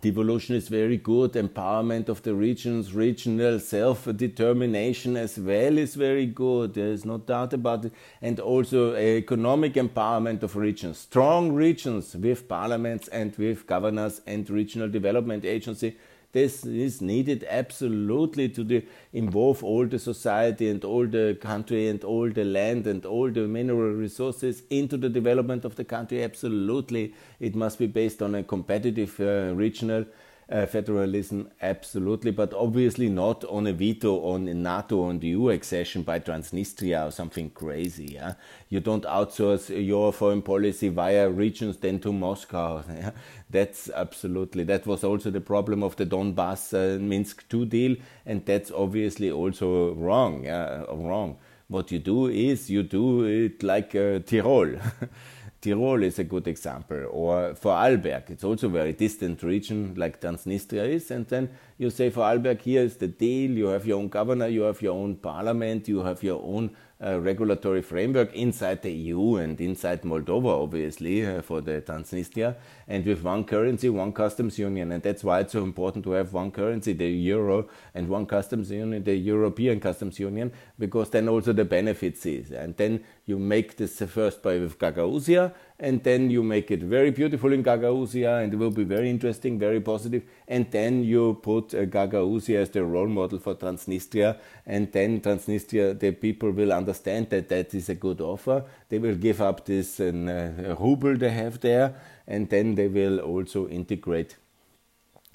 Devolution 0.00 0.56
is 0.56 0.68
very 0.68 0.96
good. 0.96 1.32
Empowerment 1.32 2.08
of 2.08 2.22
the 2.22 2.34
regions, 2.34 2.92
regional 2.92 3.58
self 3.60 4.04
determination 4.16 5.16
as 5.16 5.38
well 5.38 5.78
is 5.78 5.94
very 5.94 6.26
good. 6.26 6.74
There 6.74 6.88
is 6.88 7.04
no 7.04 7.18
doubt 7.18 7.54
about 7.54 7.86
it. 7.86 7.92
And 8.20 8.38
also 8.40 8.94
economic 8.94 9.74
empowerment 9.74 10.42
of 10.42 10.54
regions. 10.54 10.98
Strong 10.98 11.52
regions 11.52 12.14
with 12.14 12.48
parliaments 12.48 13.08
and 13.08 13.34
with 13.36 13.66
governors 13.66 14.20
and 14.26 14.48
regional 14.50 14.88
development 14.88 15.44
agency 15.44 15.96
this 16.36 16.66
is 16.66 17.00
needed 17.00 17.46
absolutely 17.48 18.46
to 18.50 18.82
involve 19.14 19.64
all 19.64 19.86
the 19.86 19.98
society 19.98 20.68
and 20.68 20.84
all 20.84 21.06
the 21.06 21.38
country 21.40 21.88
and 21.88 22.04
all 22.04 22.28
the 22.28 22.44
land 22.44 22.86
and 22.86 23.06
all 23.06 23.30
the 23.30 23.46
mineral 23.48 23.94
resources 23.94 24.62
into 24.68 24.98
the 24.98 25.08
development 25.08 25.64
of 25.64 25.76
the 25.76 25.84
country. 25.84 26.22
Absolutely, 26.22 27.14
it 27.40 27.54
must 27.54 27.78
be 27.78 27.86
based 27.86 28.20
on 28.20 28.34
a 28.34 28.42
competitive 28.42 29.18
uh, 29.18 29.54
regional 29.54 30.04
uh, 30.48 30.64
federalism, 30.64 31.50
absolutely, 31.60 32.30
but 32.30 32.54
obviously 32.54 33.08
not 33.08 33.44
on 33.44 33.66
a 33.66 33.72
veto 33.72 34.20
on 34.20 34.44
NATO 34.62 35.08
and 35.08 35.20
the 35.20 35.28
EU 35.28 35.50
accession 35.50 36.02
by 36.02 36.20
Transnistria 36.20 37.08
or 37.08 37.10
something 37.10 37.50
crazy. 37.50 38.12
Yeah? 38.14 38.34
You 38.68 38.78
don't 38.80 39.04
outsource 39.04 39.70
your 39.84 40.12
foreign 40.12 40.42
policy 40.42 40.88
via 40.88 41.28
regions 41.28 41.78
then 41.78 41.98
to 42.00 42.12
Moscow. 42.12 42.84
Yeah? 42.96 43.10
That's 43.50 43.90
absolutely, 43.90 44.64
that 44.64 44.86
was 44.86 45.02
also 45.02 45.30
the 45.30 45.40
problem 45.40 45.82
of 45.82 45.96
the 45.96 46.06
Donbass 46.06 46.72
uh, 46.72 46.98
Minsk 47.00 47.44
II 47.52 47.66
deal, 47.66 47.96
and 48.24 48.44
that's 48.46 48.70
obviously 48.70 49.30
also 49.30 49.94
wrong. 49.94 50.44
Yeah? 50.44 50.84
Wrong. 50.88 51.38
What 51.68 51.90
you 51.90 51.98
do 51.98 52.28
is 52.28 52.70
you 52.70 52.84
do 52.84 53.24
it 53.24 53.64
like 53.64 53.96
uh, 53.96 54.20
Tyrol. 54.20 54.76
Tyrol 55.60 56.02
is 56.02 56.18
a 56.18 56.24
good 56.24 56.46
example, 56.46 57.06
or 57.10 57.54
Vorarlberg. 57.54 58.30
It's 58.30 58.44
also 58.44 58.66
a 58.66 58.70
very 58.70 58.92
distant 58.92 59.42
region 59.42 59.94
like 59.96 60.20
Transnistria 60.20 60.88
is. 60.88 61.10
And 61.10 61.26
then 61.26 61.50
you 61.78 61.90
say 61.90 62.10
Vorarlberg, 62.10 62.60
here 62.60 62.82
is 62.82 62.96
the 62.96 63.08
deal. 63.08 63.50
You 63.50 63.66
have 63.66 63.86
your 63.86 63.98
own 63.98 64.08
governor, 64.08 64.48
you 64.48 64.62
have 64.62 64.82
your 64.82 64.94
own 64.94 65.16
parliament, 65.16 65.88
you 65.88 66.00
have 66.00 66.22
your 66.22 66.42
own 66.42 66.70
uh, 67.04 67.20
regulatory 67.20 67.82
framework 67.82 68.32
inside 68.34 68.80
the 68.82 68.90
EU 68.90 69.36
and 69.36 69.60
inside 69.60 70.02
Moldova, 70.02 70.62
obviously, 70.62 71.26
uh, 71.26 71.42
for 71.42 71.60
the 71.60 71.82
Transnistria, 71.82 72.56
and 72.88 73.04
with 73.04 73.22
one 73.22 73.44
currency, 73.44 73.90
one 73.90 74.12
customs 74.12 74.58
union. 74.58 74.92
And 74.92 75.02
that's 75.02 75.22
why 75.22 75.40
it's 75.40 75.52
so 75.52 75.62
important 75.62 76.04
to 76.04 76.12
have 76.12 76.32
one 76.32 76.50
currency, 76.50 76.94
the 76.94 77.08
euro, 77.08 77.68
and 77.94 78.08
one 78.08 78.24
customs 78.24 78.70
union, 78.70 79.04
the 79.04 79.14
European 79.14 79.78
customs 79.78 80.18
union, 80.18 80.52
because 80.78 81.10
then 81.10 81.28
also 81.28 81.52
the 81.52 81.64
benefits 81.64 82.24
is. 82.24 82.50
And 82.50 82.74
then 82.76 83.04
you 83.26 83.40
make 83.40 83.76
this 83.76 83.96
the 83.96 84.06
first 84.06 84.40
by 84.40 84.56
with 84.58 84.78
Gagauzia, 84.78 85.52
and 85.80 86.02
then 86.04 86.30
you 86.30 86.44
make 86.44 86.70
it 86.70 86.80
very 86.80 87.10
beautiful 87.10 87.52
in 87.52 87.62
Gagauzia, 87.62 88.42
and 88.42 88.54
it 88.54 88.56
will 88.56 88.70
be 88.70 88.84
very 88.84 89.10
interesting, 89.10 89.58
very 89.58 89.80
positive. 89.80 90.22
And 90.46 90.70
then 90.70 91.02
you 91.02 91.34
put 91.42 91.74
uh, 91.74 91.86
Gagauzia 91.86 92.62
as 92.62 92.70
the 92.70 92.84
role 92.84 93.08
model 93.08 93.40
for 93.40 93.56
Transnistria, 93.56 94.38
and 94.64 94.92
then 94.92 95.20
Transnistria, 95.20 95.98
the 95.98 96.12
people 96.12 96.52
will 96.52 96.72
understand 96.72 97.30
that 97.30 97.48
that 97.48 97.74
is 97.74 97.88
a 97.88 97.96
good 97.96 98.20
offer. 98.20 98.64
They 98.88 99.00
will 99.00 99.16
give 99.16 99.40
up 99.40 99.64
this 99.64 99.98
uh, 99.98 100.76
ruble 100.78 101.16
they 101.16 101.30
have 101.30 101.60
there, 101.60 101.96
and 102.28 102.48
then 102.48 102.76
they 102.76 102.86
will 102.86 103.18
also 103.18 103.68
integrate 103.68 104.36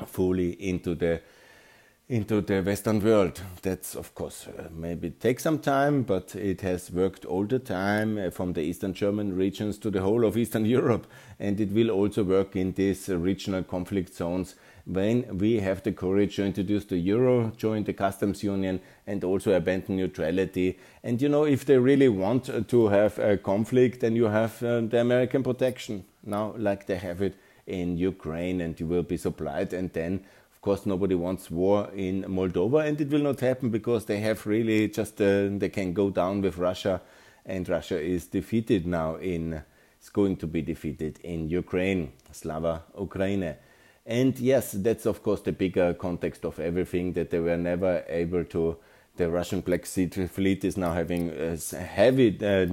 fully 0.06 0.52
into 0.54 0.96
the 0.96 1.22
into 2.12 2.42
the 2.42 2.62
Western 2.62 3.00
world. 3.00 3.42
That's 3.62 3.96
of 3.96 4.14
course 4.14 4.46
uh, 4.46 4.68
maybe 4.70 5.12
take 5.12 5.40
some 5.40 5.60
time, 5.60 6.04
but 6.04 6.36
it 6.36 6.60
has 6.60 6.92
worked 6.92 7.24
all 7.24 7.46
the 7.46 7.58
time 7.58 8.18
uh, 8.18 8.30
from 8.32 8.52
the 8.52 8.62
Eastern 8.62 8.94
German 8.94 9.34
regions 9.38 9.78
to 9.78 9.90
the 9.90 10.02
whole 10.02 10.26
of 10.26 10.36
Eastern 10.36 10.66
Europe, 10.66 11.08
and 11.40 11.58
it 11.62 11.72
will 11.72 11.90
also 11.90 12.24
work 12.24 12.58
in 12.58 12.74
these 12.74 13.08
regional 13.08 13.64
conflict 13.64 14.14
zones 14.14 14.56
when 14.86 15.38
we 15.38 15.62
have 15.62 15.84
the 15.84 15.94
courage 15.94 16.36
to 16.36 16.44
introduce 16.44 16.84
the 16.84 16.98
euro, 16.98 17.54
join 17.56 17.86
the 17.86 17.94
customs 17.94 18.44
union, 18.44 18.82
and 19.08 19.24
also 19.24 19.54
abandon 19.54 19.96
neutrality. 19.96 20.78
And 21.04 21.22
you 21.22 21.30
know, 21.30 21.46
if 21.46 21.64
they 21.64 21.78
really 21.78 22.10
want 22.10 22.68
to 22.68 22.88
have 22.90 23.20
a 23.20 23.38
conflict, 23.38 24.02
then 24.02 24.18
you 24.18 24.26
have 24.26 24.62
uh, 24.62 24.82
the 24.82 25.00
American 25.00 25.44
protection 25.44 26.04
now, 26.26 26.56
like 26.58 26.88
they 26.88 26.98
have 26.98 27.22
it 27.22 27.36
in 27.68 27.98
Ukraine, 27.98 28.60
and 28.60 28.78
you 28.78 28.86
will 28.86 29.04
be 29.04 29.16
supplied, 29.16 29.72
and 29.72 29.94
then 29.94 30.26
of 30.62 30.66
course, 30.66 30.86
nobody 30.86 31.16
wants 31.16 31.50
war 31.50 31.90
in 31.96 32.24
Moldova, 32.26 32.88
and 32.88 33.02
it 33.02 33.10
will 33.10 33.24
not 33.24 33.40
happen 33.40 33.72
because 33.72 34.06
they 34.06 34.20
have 34.20 34.46
really 34.46 34.90
just 34.90 35.20
uh, 35.20 35.48
they 35.50 35.70
can 35.70 35.92
go 35.92 36.12
down 36.12 36.44
with 36.44 36.60
Russia, 36.60 37.02
and 37.48 37.68
Russia 37.68 38.00
is 38.00 38.28
defeated 38.28 38.86
now 38.86 39.16
in. 39.16 39.64
It's 39.98 40.10
going 40.10 40.38
to 40.38 40.46
be 40.46 40.62
defeated 40.62 41.18
in 41.24 41.50
Ukraine, 41.50 42.12
Slava 42.32 42.84
Ukraine. 42.96 43.56
And 44.06 44.38
yes, 44.38 44.74
that's 44.74 45.08
of 45.08 45.24
course 45.24 45.42
the 45.42 45.52
bigger 45.52 45.96
context 45.96 46.46
of 46.46 46.60
everything 46.60 47.14
that 47.14 47.32
they 47.32 47.40
were 47.40 47.58
never 47.58 48.04
able 48.08 48.46
to. 48.46 48.78
The 49.16 49.32
Russian 49.32 49.62
Black 49.62 49.88
Sea 49.88 50.06
Fleet 50.10 50.64
is 50.64 50.78
now 50.78 50.94
having 50.94 51.32
uh, 51.32 51.58
heavy 51.76 52.38
uh, 52.40 52.66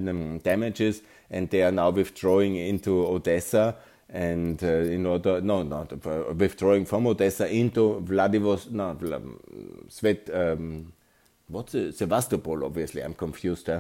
damages, 0.43 1.01
and 1.31 1.49
they 1.49 1.63
are 1.63 1.73
now 1.73 1.89
withdrawing 1.89 2.57
into 2.57 3.07
Odessa 3.07 3.77
and 4.11 4.63
uh, 4.63 4.67
in 4.67 5.05
order 5.07 5.41
no 5.41 5.63
not 5.63 5.93
uh, 5.93 6.33
withdrawing 6.35 6.85
from 6.85 7.07
Odessa 7.07 7.49
into 7.53 8.01
Vladivostok 8.01 8.73
no 8.73 8.97
Svet 9.89 10.35
um, 10.35 10.93
what's? 11.49 11.73
Sevastopol 11.73 12.65
obviously 12.65 13.03
I'm 13.03 13.15
confused 13.15 13.71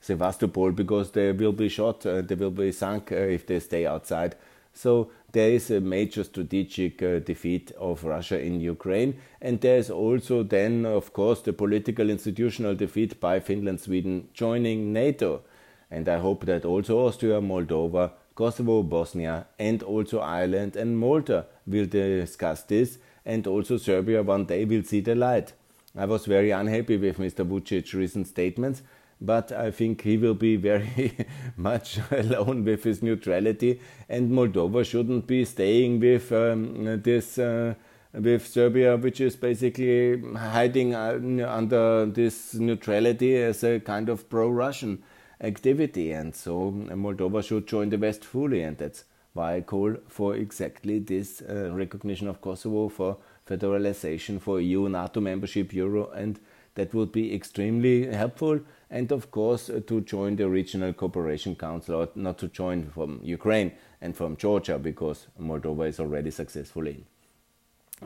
Sevastopol 0.00 0.72
because 0.72 1.10
they 1.10 1.32
will 1.32 1.52
be 1.52 1.68
shot 1.68 2.06
uh, 2.06 2.22
they 2.22 2.34
will 2.34 2.50
be 2.50 2.72
sunk 2.72 3.12
uh, 3.12 3.16
if 3.16 3.46
they 3.46 3.60
stay 3.60 3.86
outside. 3.86 4.36
So 4.72 5.10
there 5.32 5.50
is 5.50 5.70
a 5.70 5.80
major 5.80 6.22
strategic 6.24 7.02
uh, 7.02 7.18
defeat 7.18 7.72
of 7.78 8.04
Russia 8.04 8.38
in 8.40 8.60
Ukraine. 8.60 9.18
And 9.40 9.60
there 9.60 9.78
is 9.78 9.90
also 9.90 10.42
then 10.42 10.86
of 10.86 11.12
course 11.12 11.40
the 11.42 11.52
political 11.52 12.10
institutional 12.10 12.74
defeat 12.74 13.20
by 13.20 13.40
Finland 13.40 13.80
Sweden 13.80 14.28
joining 14.34 14.92
NATO. 14.92 15.42
And 15.90 16.08
I 16.08 16.18
hope 16.18 16.46
that 16.46 16.64
also 16.64 17.06
Austria 17.06 17.40
Moldova 17.40 18.12
Kosovo, 18.36 18.82
Bosnia, 18.82 19.46
and 19.58 19.82
also 19.82 20.20
Ireland 20.20 20.76
and 20.76 20.98
Malta 20.98 21.46
will 21.66 21.86
discuss 21.86 22.62
this, 22.62 22.98
and 23.24 23.46
also 23.46 23.78
Serbia 23.78 24.22
one 24.22 24.44
day 24.44 24.64
will 24.64 24.84
see 24.84 25.00
the 25.00 25.14
light. 25.14 25.54
I 25.96 26.04
was 26.04 26.26
very 26.26 26.50
unhappy 26.50 26.98
with 26.98 27.16
Mr. 27.16 27.44
Vucic's 27.48 27.94
recent 27.94 28.28
statements, 28.28 28.82
but 29.20 29.50
I 29.50 29.70
think 29.70 30.02
he 30.02 30.18
will 30.18 30.34
be 30.34 30.56
very 30.70 31.16
much 31.56 31.98
alone 32.10 32.64
with 32.64 32.84
his 32.84 33.02
neutrality, 33.02 33.80
and 34.08 34.30
Moldova 34.30 34.84
shouldn't 34.84 35.26
be 35.26 35.44
staying 35.44 36.00
with 36.00 36.30
um, 36.30 37.02
this. 37.02 37.38
Uh, 37.38 37.74
with 38.12 38.46
Serbia, 38.46 38.96
which 38.96 39.20
is 39.20 39.36
basically 39.36 40.18
hiding 40.36 40.94
uh, 40.94 41.18
under 41.46 42.06
this 42.06 42.54
neutrality 42.54 43.36
as 43.36 43.62
a 43.62 43.78
kind 43.78 44.08
of 44.08 44.30
pro 44.30 44.48
Russian 44.48 45.02
activity. 45.40 46.12
And 46.12 46.34
so 46.34 46.72
Moldova 46.72 47.44
should 47.44 47.66
join 47.66 47.90
the 47.90 47.98
West 47.98 48.24
fully. 48.24 48.62
And 48.62 48.76
that's 48.78 49.04
why 49.32 49.56
I 49.56 49.60
call 49.60 49.96
for 50.08 50.34
exactly 50.34 50.98
this 50.98 51.42
uh, 51.42 51.70
recognition 51.72 52.28
of 52.28 52.40
Kosovo 52.40 52.88
for 52.88 53.18
federalization, 53.46 54.40
for 54.40 54.60
EU, 54.60 54.88
NATO 54.88 55.20
membership, 55.20 55.72
Euro, 55.74 56.10
and 56.10 56.40
that 56.74 56.92
would 56.94 57.12
be 57.12 57.34
extremely 57.34 58.06
helpful. 58.06 58.60
And 58.90 59.12
of 59.12 59.30
course, 59.30 59.70
uh, 59.70 59.80
to 59.86 60.00
join 60.00 60.36
the 60.36 60.48
Regional 60.48 60.92
Cooperation 60.92 61.54
Council, 61.54 61.96
or 61.96 62.08
not 62.14 62.38
to 62.38 62.48
join 62.48 62.90
from 62.90 63.20
Ukraine 63.22 63.72
and 64.00 64.16
from 64.16 64.36
Georgia, 64.36 64.78
because 64.78 65.26
Moldova 65.40 65.88
is 65.88 66.00
already 66.00 66.30
successful 66.30 66.86
in. 66.86 67.04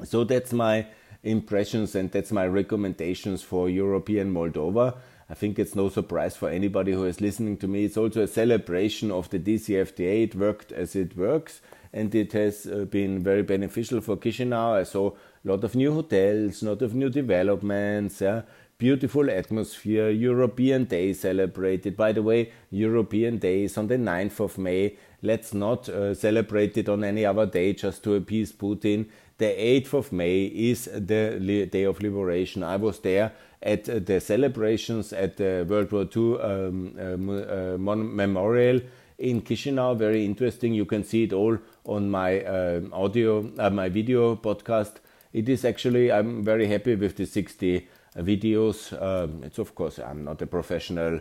So 0.05 0.25
that's 0.25 0.53
my 0.53 0.87
impressions 1.23 1.95
and 1.95 2.11
that's 2.11 2.33
my 2.33 2.47
recommendations 2.47 3.43
for 3.43 3.69
European 3.69 4.33
Moldova. 4.33 4.97
I 5.31 5.35
think 5.35 5.61
it's 5.61 5.77
no 5.77 5.89
surprise 5.89 6.37
for 6.37 6.49
anybody 6.49 6.91
who 6.91 7.05
is 7.05 7.21
listening 7.21 7.57
to 7.59 7.69
me. 7.69 7.85
It's 7.85 7.97
also 7.97 8.23
a 8.23 8.27
celebration 8.27 9.13
of 9.13 9.31
the 9.31 9.39
DCFTA. 9.39 10.25
It 10.25 10.35
worked 10.35 10.73
as 10.73 10.97
it 10.97 11.17
works, 11.17 11.61
and 11.93 12.13
it 12.13 12.33
has 12.33 12.67
uh, 12.67 12.85
been 12.87 13.23
very 13.23 13.43
beneficial 13.43 14.01
for 14.01 14.17
Chisinau. 14.17 14.81
I 14.81 14.83
saw 14.83 15.11
a 15.11 15.49
lot 15.49 15.63
of 15.63 15.77
new 15.77 15.95
hotels, 15.95 16.63
a 16.63 16.71
lot 16.71 16.83
of 16.83 16.97
new 16.97 17.11
developments, 17.11 18.21
yeah, 18.21 18.43
beautiful 18.77 19.31
atmosphere, 19.31 20.11
European 20.11 20.87
Day 20.87 21.13
celebrated. 21.13 21.97
By 21.97 22.11
the 22.11 22.25
way, 22.25 22.51
European 22.71 23.39
Day 23.39 23.63
is 23.63 23.79
on 23.79 23.87
the 23.87 23.99
9th 23.99 24.41
of 24.41 24.59
May. 24.59 24.97
Let's 25.23 25.55
not 25.55 25.89
uh, 25.89 26.13
celebrate 26.13 26.77
it 26.77 26.89
on 26.89 27.05
any 27.05 27.25
other 27.25 27.47
day 27.47 27.75
just 27.75 28.03
to 28.03 28.15
appease 28.15 28.53
Putin. 28.53 29.07
The 29.39 29.47
8th 29.47 29.95
of 29.95 30.13
May 30.13 30.47
is 30.47 30.87
the 30.87 31.69
day 31.71 31.85
of 31.85 32.03
liberation. 32.03 32.63
I 32.65 32.77
was 32.77 32.99
there 32.99 33.33
at 33.63 33.85
the 34.07 34.21
celebrations 34.21 35.13
at 35.13 35.37
the 35.37 35.67
World 35.69 35.93
War 35.93 36.09
II 36.17 36.41
um, 36.41 36.97
uh, 36.99 37.75
uh 37.75 37.77
memorial 37.79 38.81
in 39.19 39.43
Chisinau. 39.43 39.97
Very 39.97 40.25
interesting. 40.25 40.75
You 40.75 40.87
can 40.87 41.05
see 41.05 41.25
it 41.25 41.33
all 41.33 41.59
on 41.85 42.11
my 42.11 42.41
uh, 42.41 42.81
audio, 42.93 43.51
uh, 43.59 43.71
my 43.71 43.89
video 43.89 44.37
podcast. 44.37 45.01
it 45.33 45.49
is 45.49 45.65
actually, 45.65 46.11
I'm 46.11 46.43
very 46.43 46.67
happy 46.67 46.95
with 46.97 47.17
the 47.17 47.27
60 47.27 47.89
videos. 48.17 48.93
Um, 49.01 49.45
it's 49.45 49.59
of 49.59 49.75
course, 49.75 49.99
I'm 49.99 50.25
not 50.25 50.43
a 50.43 50.47
professional 50.47 51.21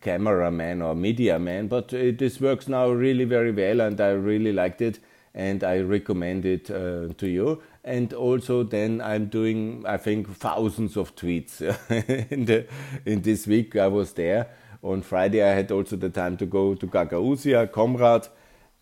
cameraman 0.00 0.80
or 0.80 0.94
media 0.94 1.38
man, 1.38 1.68
but 1.68 1.92
it, 1.92 2.18
this 2.18 2.40
works 2.40 2.68
now 2.68 2.88
really 2.88 3.24
very 3.24 3.52
well 3.52 3.80
and 3.82 4.00
I 4.00 4.10
really 4.10 4.52
liked 4.52 4.80
it 4.80 5.00
and 5.34 5.64
I 5.64 5.80
recommend 5.80 6.44
it 6.44 6.70
uh, 6.70 7.08
to 7.16 7.26
you. 7.26 7.62
And 7.84 8.12
also, 8.12 8.62
then 8.62 9.00
I'm 9.00 9.26
doing, 9.26 9.84
I 9.86 9.96
think, 9.96 10.34
thousands 10.36 10.96
of 10.96 11.16
tweets 11.16 11.60
in 12.30 12.44
the 12.44 12.66
in 13.04 13.22
this 13.22 13.46
week. 13.46 13.76
I 13.76 13.88
was 13.88 14.12
there 14.12 14.48
on 14.82 15.02
Friday. 15.02 15.42
I 15.42 15.54
had 15.54 15.70
also 15.72 15.96
the 15.96 16.10
time 16.10 16.36
to 16.36 16.46
go 16.46 16.74
to 16.74 16.86
Gagauzia, 16.86 17.68
Comrat. 17.68 18.28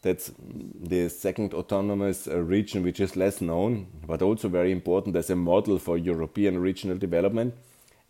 That's 0.03 0.33
the 0.39 1.09
second 1.09 1.53
autonomous 1.53 2.27
uh, 2.27 2.39
region, 2.39 2.83
which 2.83 3.01
is 3.01 3.17
less 3.17 3.41
known, 3.41 3.87
but 4.07 4.23
also 4.23 4.49
very 4.49 4.73
important 4.73 5.15
as 5.15 5.29
a 5.29 5.37
model 5.37 5.79
for 5.79 5.99
European 5.99 6.59
regional 6.59 6.97
development 6.97 7.55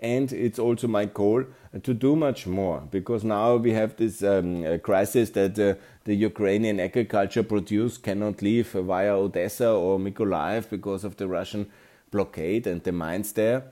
and 0.01 0.33
it's 0.33 0.59
also 0.59 0.89
my 0.89 1.05
goal 1.05 1.45
to 1.83 1.95
do 1.95 2.17
much 2.17 2.47
more 2.47 2.81
because 2.91 3.23
now 3.23 3.57
we 3.57 3.73
have 3.73 3.97
this 3.97 4.23
um, 4.23 4.65
uh, 4.65 4.79
crisis 4.79 5.31
that 5.31 5.59
uh, 5.59 5.75
the 6.05 6.15
Ukrainian 6.15 6.81
agriculture 6.81 7.43
produce 7.43 7.99
cannot 7.99 8.43
leave 8.43 8.69
via 8.73 9.15
Odessa 9.15 9.71
or 9.71 9.99
Mykolaiv 9.99 10.71
because 10.71 11.05
of 11.05 11.17
the 11.17 11.29
Russian 11.29 11.71
blockade 12.11 12.67
and 12.67 12.83
the 12.83 12.93
mines 12.93 13.33
there. 13.33 13.63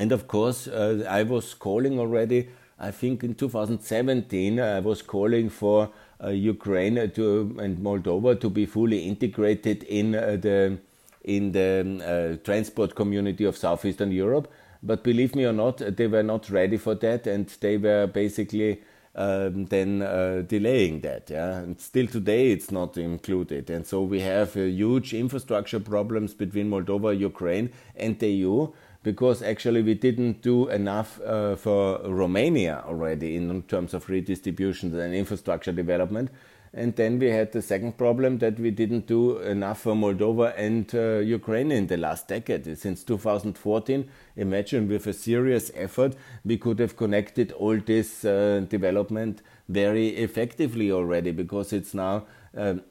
And 0.00 0.12
of 0.12 0.26
course, 0.26 0.66
uh, 0.66 1.04
I 1.08 1.22
was 1.22 1.54
calling 1.54 1.98
already. 1.98 2.48
I 2.78 2.90
think 2.90 3.22
in 3.22 3.34
2017 3.34 4.60
I 4.60 4.80
was 4.80 5.02
calling 5.02 5.50
for 5.50 5.90
uh, 6.22 6.28
Ukraine 6.30 7.10
to 7.10 7.56
and 7.58 7.78
Moldova 7.78 8.40
to 8.40 8.50
be 8.50 8.66
fully 8.66 9.04
integrated 9.04 9.82
in 9.84 10.14
uh, 10.14 10.36
the 10.40 10.78
in 11.24 11.52
the 11.52 12.38
uh, 12.40 12.44
transport 12.44 12.94
community 12.94 13.44
of 13.44 13.56
southeastern 13.56 14.10
Europe 14.10 14.50
but 14.82 15.02
believe 15.02 15.34
me 15.34 15.44
or 15.44 15.52
not, 15.52 15.78
they 15.78 16.06
were 16.06 16.22
not 16.22 16.50
ready 16.50 16.76
for 16.76 16.94
that, 16.96 17.26
and 17.26 17.48
they 17.60 17.76
were 17.76 18.06
basically 18.06 18.82
um, 19.14 19.66
then 19.66 20.02
uh, 20.02 20.42
delaying 20.46 21.00
that. 21.00 21.30
Yeah, 21.30 21.58
and 21.58 21.80
still 21.80 22.06
today 22.06 22.52
it's 22.52 22.70
not 22.70 22.96
included, 22.96 23.70
and 23.70 23.86
so 23.86 24.02
we 24.02 24.20
have 24.20 24.56
uh, 24.56 24.60
huge 24.60 25.14
infrastructure 25.14 25.80
problems 25.80 26.34
between 26.34 26.70
Moldova, 26.70 27.18
Ukraine, 27.18 27.70
and 27.96 28.18
the 28.18 28.30
EU 28.30 28.68
because 29.02 29.42
actually 29.42 29.82
we 29.82 29.94
didn't 29.94 30.42
do 30.42 30.68
enough 30.68 31.20
uh, 31.22 31.56
for 31.56 32.00
Romania 32.04 32.82
already 32.86 33.36
in 33.36 33.62
terms 33.62 33.94
of 33.94 34.08
redistribution 34.08 34.98
and 34.98 35.14
infrastructure 35.14 35.72
development. 35.72 36.30
And 36.74 36.94
then 36.96 37.18
we 37.18 37.30
had 37.30 37.52
the 37.52 37.62
second 37.62 37.96
problem 37.96 38.38
that 38.38 38.60
we 38.60 38.70
didn't 38.70 39.06
do 39.06 39.38
enough 39.38 39.80
for 39.80 39.94
Moldova 39.94 40.52
and 40.56 40.92
uh, 40.94 41.18
Ukraine 41.18 41.72
in 41.72 41.86
the 41.86 41.96
last 41.96 42.28
decade. 42.28 42.78
Since 42.78 43.04
2014, 43.04 44.08
imagine 44.36 44.88
with 44.88 45.06
a 45.06 45.12
serious 45.12 45.70
effort, 45.74 46.14
we 46.44 46.58
could 46.58 46.78
have 46.78 46.96
connected 46.96 47.52
all 47.52 47.78
this 47.78 48.24
uh, 48.24 48.64
development 48.68 49.42
very 49.68 50.08
effectively 50.08 50.92
already 50.92 51.30
because 51.30 51.72
it's 51.72 51.94
now 51.94 52.26
um, 52.56 52.82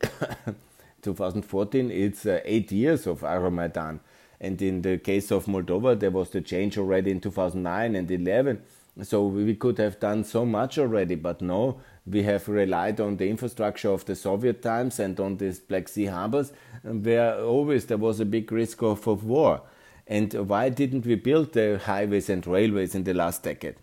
2014, 1.01 1.91
it's 1.91 2.25
uh, 2.25 2.41
eight 2.45 2.71
years 2.71 3.05
of 3.05 3.21
Euromaidan. 3.21 3.99
And 4.39 4.61
in 4.61 4.81
the 4.81 4.97
case 4.97 5.31
of 5.31 5.45
Moldova, 5.45 5.99
there 5.99 6.11
was 6.11 6.29
the 6.29 6.41
change 6.41 6.77
already 6.77 7.11
in 7.11 7.19
2009 7.19 7.95
and 7.95 8.09
11. 8.09 8.61
So 9.03 9.27
we 9.27 9.55
could 9.55 9.77
have 9.77 9.99
done 9.99 10.23
so 10.23 10.45
much 10.45 10.79
already, 10.79 11.15
but 11.15 11.41
no, 11.41 11.79
we 12.09 12.23
have 12.23 12.47
relied 12.47 12.99
on 12.99 13.17
the 13.17 13.29
infrastructure 13.29 13.89
of 13.89 14.05
the 14.05 14.15
Soviet 14.15 14.61
times 14.61 14.99
and 14.99 15.19
on 15.19 15.37
these 15.37 15.59
Black 15.59 15.87
Sea 15.87 16.05
harbors, 16.05 16.53
where 16.83 17.39
always 17.39 17.85
there 17.85 17.97
was 17.97 18.19
a 18.19 18.25
big 18.25 18.51
risk 18.51 18.81
of, 18.81 19.07
of 19.07 19.23
war. 19.23 19.61
And 20.07 20.33
why 20.33 20.69
didn't 20.69 21.05
we 21.05 21.15
build 21.15 21.51
the 21.51 21.81
highways 21.83 22.29
and 22.29 22.45
railways 22.47 22.95
in 22.95 23.03
the 23.03 23.13
last 23.13 23.43
decade? 23.43 23.75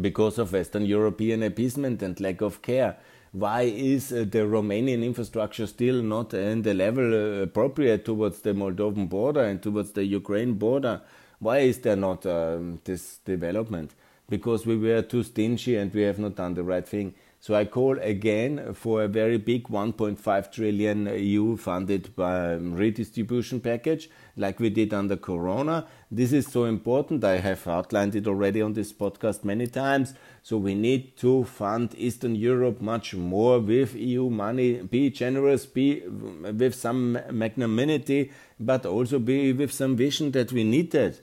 Because 0.00 0.38
of 0.38 0.52
Western 0.52 0.86
European 0.86 1.42
appeasement 1.42 2.02
and 2.02 2.18
lack 2.20 2.40
of 2.40 2.62
care. 2.62 2.96
Why 3.32 3.62
is 3.62 4.12
uh, 4.12 4.24
the 4.28 4.40
Romanian 4.40 5.04
infrastructure 5.04 5.68
still 5.68 6.02
not 6.02 6.34
in 6.34 6.62
the 6.62 6.74
level 6.74 7.14
uh, 7.14 7.42
appropriate 7.42 8.04
towards 8.04 8.40
the 8.40 8.52
Moldovan 8.54 9.08
border 9.08 9.44
and 9.44 9.62
towards 9.62 9.92
the 9.92 10.04
Ukraine 10.04 10.54
border? 10.54 11.00
Why 11.38 11.58
is 11.58 11.78
there 11.78 11.96
not 11.96 12.26
um, 12.26 12.80
this 12.84 13.18
development? 13.18 13.92
Because 14.30 14.64
we 14.64 14.76
were 14.76 15.02
too 15.02 15.22
stingy 15.22 15.76
and 15.76 15.92
we 15.92 16.02
have 16.02 16.18
not 16.18 16.36
done 16.36 16.54
the 16.54 16.62
right 16.62 16.88
thing. 16.88 17.14
So 17.42 17.54
I 17.54 17.64
call 17.64 17.98
again 17.98 18.74
for 18.74 19.02
a 19.02 19.08
very 19.08 19.38
big 19.38 19.68
1.5 19.68 20.52
trillion 20.52 21.06
EU 21.06 21.56
funded 21.56 22.10
um, 22.18 22.74
redistribution 22.74 23.60
package 23.60 24.10
like 24.36 24.60
we 24.60 24.68
did 24.68 24.92
under 24.92 25.16
Corona. 25.16 25.86
This 26.10 26.32
is 26.34 26.46
so 26.46 26.66
important. 26.66 27.24
I 27.24 27.38
have 27.38 27.66
outlined 27.66 28.14
it 28.14 28.26
already 28.26 28.60
on 28.60 28.74
this 28.74 28.92
podcast 28.92 29.42
many 29.42 29.68
times. 29.68 30.12
So 30.42 30.58
we 30.58 30.74
need 30.74 31.16
to 31.18 31.44
fund 31.44 31.94
Eastern 31.96 32.34
Europe 32.34 32.82
much 32.82 33.14
more 33.14 33.58
with 33.58 33.94
EU 33.94 34.28
money. 34.28 34.82
Be 34.82 35.08
generous, 35.08 35.64
be 35.64 36.00
with 36.00 36.74
some 36.74 37.18
magnanimity, 37.30 38.32
but 38.58 38.84
also 38.84 39.18
be 39.18 39.54
with 39.54 39.72
some 39.72 39.96
vision 39.96 40.32
that 40.32 40.52
we 40.52 40.62
need 40.62 40.90
that. 40.90 41.20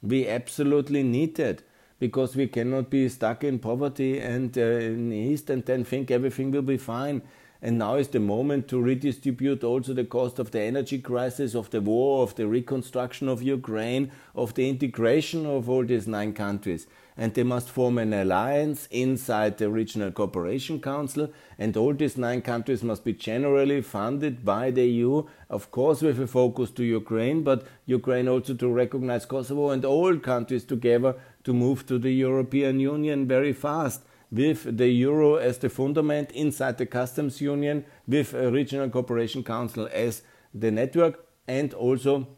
We 0.00 0.26
absolutely 0.26 1.02
need 1.02 1.34
that 1.36 1.62
because 1.98 2.36
we 2.36 2.46
cannot 2.46 2.90
be 2.90 3.08
stuck 3.08 3.44
in 3.44 3.58
poverty 3.58 4.18
and 4.18 4.56
uh, 4.56 4.60
in 4.60 5.12
East 5.12 5.50
and 5.50 5.64
then 5.64 5.84
think 5.84 6.10
everything 6.10 6.50
will 6.50 6.62
be 6.62 6.76
fine. 6.76 7.22
And 7.60 7.78
now 7.78 7.96
is 7.96 8.08
the 8.08 8.20
moment 8.20 8.68
to 8.68 8.80
redistribute 8.80 9.64
also 9.64 9.92
the 9.92 10.04
cost 10.04 10.38
of 10.38 10.52
the 10.52 10.60
energy 10.60 11.00
crisis, 11.00 11.56
of 11.56 11.70
the 11.70 11.80
war, 11.80 12.22
of 12.22 12.36
the 12.36 12.46
reconstruction 12.46 13.28
of 13.28 13.42
Ukraine, 13.42 14.12
of 14.36 14.54
the 14.54 14.68
integration 14.68 15.44
of 15.44 15.68
all 15.68 15.84
these 15.84 16.06
nine 16.06 16.34
countries 16.34 16.86
and 17.18 17.34
they 17.34 17.42
must 17.42 17.68
form 17.68 17.98
an 17.98 18.14
alliance 18.14 18.86
inside 18.92 19.58
the 19.58 19.68
Regional 19.68 20.12
Cooperation 20.12 20.80
Council. 20.80 21.28
And 21.58 21.76
all 21.76 21.92
these 21.92 22.16
nine 22.16 22.42
countries 22.42 22.84
must 22.84 23.04
be 23.04 23.12
generally 23.12 23.82
funded 23.82 24.44
by 24.44 24.70
the 24.70 24.86
EU, 24.86 25.24
of 25.50 25.72
course, 25.72 26.00
with 26.00 26.20
a 26.20 26.28
focus 26.28 26.70
to 26.70 26.84
Ukraine, 26.84 27.42
but 27.42 27.66
Ukraine 27.86 28.28
also 28.28 28.54
to 28.54 28.72
recognize 28.72 29.26
Kosovo 29.26 29.70
and 29.70 29.84
all 29.84 30.16
countries 30.16 30.64
together 30.64 31.16
to 31.48 31.54
move 31.54 31.86
to 31.86 31.98
the 31.98 32.12
European 32.12 32.78
Union 32.78 33.26
very 33.26 33.54
fast 33.54 34.02
with 34.30 34.76
the 34.76 34.88
euro 34.88 35.36
as 35.36 35.56
the 35.56 35.70
fundament 35.70 36.30
inside 36.32 36.76
the 36.76 36.84
customs 36.84 37.40
union, 37.40 37.86
with 38.06 38.34
a 38.34 38.50
regional 38.50 38.90
cooperation 38.90 39.42
council 39.42 39.88
as 39.90 40.20
the 40.52 40.70
network, 40.70 41.24
and 41.46 41.72
also 41.72 42.28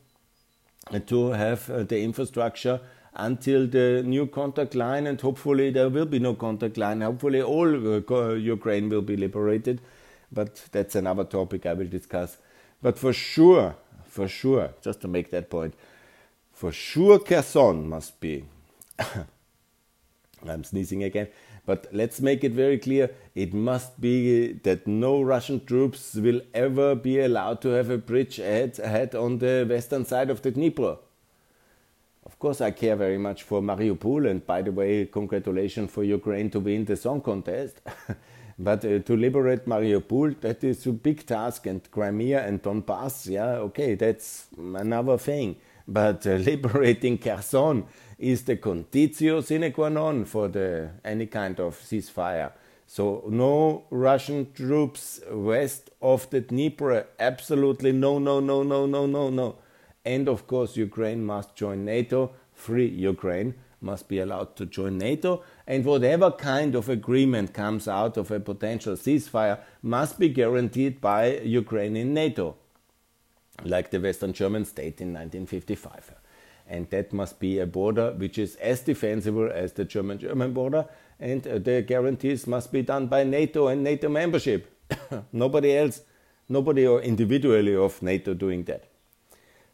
to 1.06 1.30
have 1.30 1.68
uh, 1.68 1.82
the 1.82 2.00
infrastructure 2.00 2.80
until 3.14 3.66
the 3.66 4.04
new 4.06 4.28
contact 4.28 4.76
line, 4.76 5.08
and 5.08 5.20
hopefully 5.20 5.72
there 5.72 5.88
will 5.88 6.06
be 6.06 6.20
no 6.20 6.34
contact 6.34 6.76
line. 6.76 7.00
Hopefully, 7.00 7.42
all 7.42 7.68
uh, 7.68 8.34
Ukraine 8.34 8.88
will 8.88 9.02
be 9.02 9.16
liberated, 9.16 9.80
but 10.30 10.68
that's 10.70 10.94
another 10.94 11.24
topic 11.24 11.66
I 11.66 11.72
will 11.72 11.88
discuss. 11.88 12.38
But 12.80 12.96
for 12.96 13.12
sure, 13.12 13.74
for 14.04 14.28
sure, 14.28 14.70
just 14.80 15.00
to 15.00 15.08
make 15.08 15.30
that 15.30 15.50
point, 15.50 15.74
for 16.52 16.70
sure 16.70 17.18
Kherson 17.18 17.88
must 17.88 18.20
be. 18.20 18.44
I'm 20.48 20.64
sneezing 20.64 21.04
again, 21.04 21.28
but 21.66 21.86
let's 21.92 22.20
make 22.20 22.44
it 22.44 22.52
very 22.52 22.78
clear 22.78 23.10
it 23.34 23.52
must 23.52 24.00
be 24.00 24.52
that 24.52 24.86
no 24.86 25.20
Russian 25.20 25.64
troops 25.64 26.14
will 26.14 26.40
ever 26.54 26.94
be 26.94 27.20
allowed 27.20 27.60
to 27.62 27.68
have 27.70 27.90
a 27.90 27.98
bridge 27.98 28.38
ahead, 28.38 28.78
ahead 28.78 29.14
on 29.14 29.38
the 29.38 29.66
western 29.68 30.04
side 30.04 30.30
of 30.30 30.42
the 30.42 30.50
Dnieper. 30.50 30.96
Of 32.24 32.38
course, 32.38 32.60
I 32.60 32.70
care 32.70 32.96
very 32.96 33.18
much 33.18 33.42
for 33.42 33.60
Mariupol, 33.60 34.30
and 34.30 34.46
by 34.46 34.62
the 34.62 34.72
way, 34.72 35.06
congratulations 35.06 35.90
for 35.90 36.04
Ukraine 36.04 36.50
to 36.50 36.60
win 36.60 36.84
the 36.84 36.96
song 36.96 37.20
contest. 37.20 37.80
but 38.58 38.84
uh, 38.84 39.00
to 39.00 39.16
liberate 39.16 39.66
Mariupol, 39.66 40.40
that 40.40 40.62
is 40.62 40.86
a 40.86 40.92
big 40.92 41.26
task, 41.26 41.66
and 41.66 41.90
Crimea 41.90 42.46
and 42.46 42.62
Donbass, 42.62 43.28
yeah, 43.28 43.56
okay, 43.68 43.94
that's 43.94 44.46
another 44.56 45.18
thing. 45.18 45.56
But 45.90 46.24
uh, 46.26 46.30
liberating 46.50 47.18
Kherson 47.18 47.84
is 48.16 48.44
the 48.44 48.56
conditio 48.56 49.42
sine 49.42 49.72
qua 49.72 49.88
non 49.88 50.24
for 50.24 50.48
the, 50.48 50.90
any 51.04 51.26
kind 51.26 51.58
of 51.58 51.76
ceasefire. 51.78 52.52
So 52.86 53.24
no 53.28 53.84
Russian 53.90 54.52
troops 54.52 55.20
west 55.30 55.90
of 56.00 56.30
the 56.30 56.40
Dnieper. 56.40 57.06
Absolutely 57.18 57.92
no, 57.92 58.18
no, 58.18 58.40
no, 58.40 58.62
no, 58.62 58.86
no, 58.86 59.06
no, 59.06 59.30
no. 59.30 59.56
And 60.04 60.28
of 60.28 60.46
course, 60.46 60.76
Ukraine 60.76 61.24
must 61.24 61.56
join 61.56 61.84
NATO. 61.84 62.32
Free 62.52 62.88
Ukraine 62.88 63.54
must 63.80 64.08
be 64.08 64.18
allowed 64.18 64.56
to 64.56 64.66
join 64.66 64.98
NATO. 64.98 65.42
And 65.66 65.84
whatever 65.84 66.30
kind 66.30 66.74
of 66.74 66.88
agreement 66.88 67.54
comes 67.54 67.88
out 67.88 68.16
of 68.16 68.30
a 68.30 68.40
potential 68.40 68.94
ceasefire 68.94 69.58
must 69.82 70.18
be 70.18 70.28
guaranteed 70.28 71.00
by 71.00 71.38
Ukraine 71.38 71.96
in 71.96 72.14
NATO, 72.14 72.56
like 73.64 73.90
the 73.90 74.00
Western 74.00 74.32
German 74.32 74.64
state 74.64 75.00
in 75.00 75.08
1955. 75.08 76.12
And 76.68 76.88
that 76.90 77.12
must 77.12 77.40
be 77.40 77.58
a 77.58 77.66
border 77.66 78.12
which 78.12 78.38
is 78.38 78.54
as 78.56 78.80
defensible 78.80 79.50
as 79.52 79.72
the 79.72 79.84
German 79.84 80.18
German 80.18 80.52
border. 80.52 80.86
And 81.18 81.46
uh, 81.46 81.58
the 81.58 81.82
guarantees 81.82 82.46
must 82.46 82.72
be 82.72 82.82
done 82.82 83.08
by 83.08 83.24
NATO 83.24 83.68
and 83.68 83.82
NATO 83.82 84.08
membership. 84.08 84.72
nobody 85.32 85.76
else, 85.76 86.02
nobody 86.48 86.86
or 86.86 87.00
individually 87.02 87.74
of 87.74 88.00
NATO 88.02 88.34
doing 88.34 88.64
that. 88.64 88.84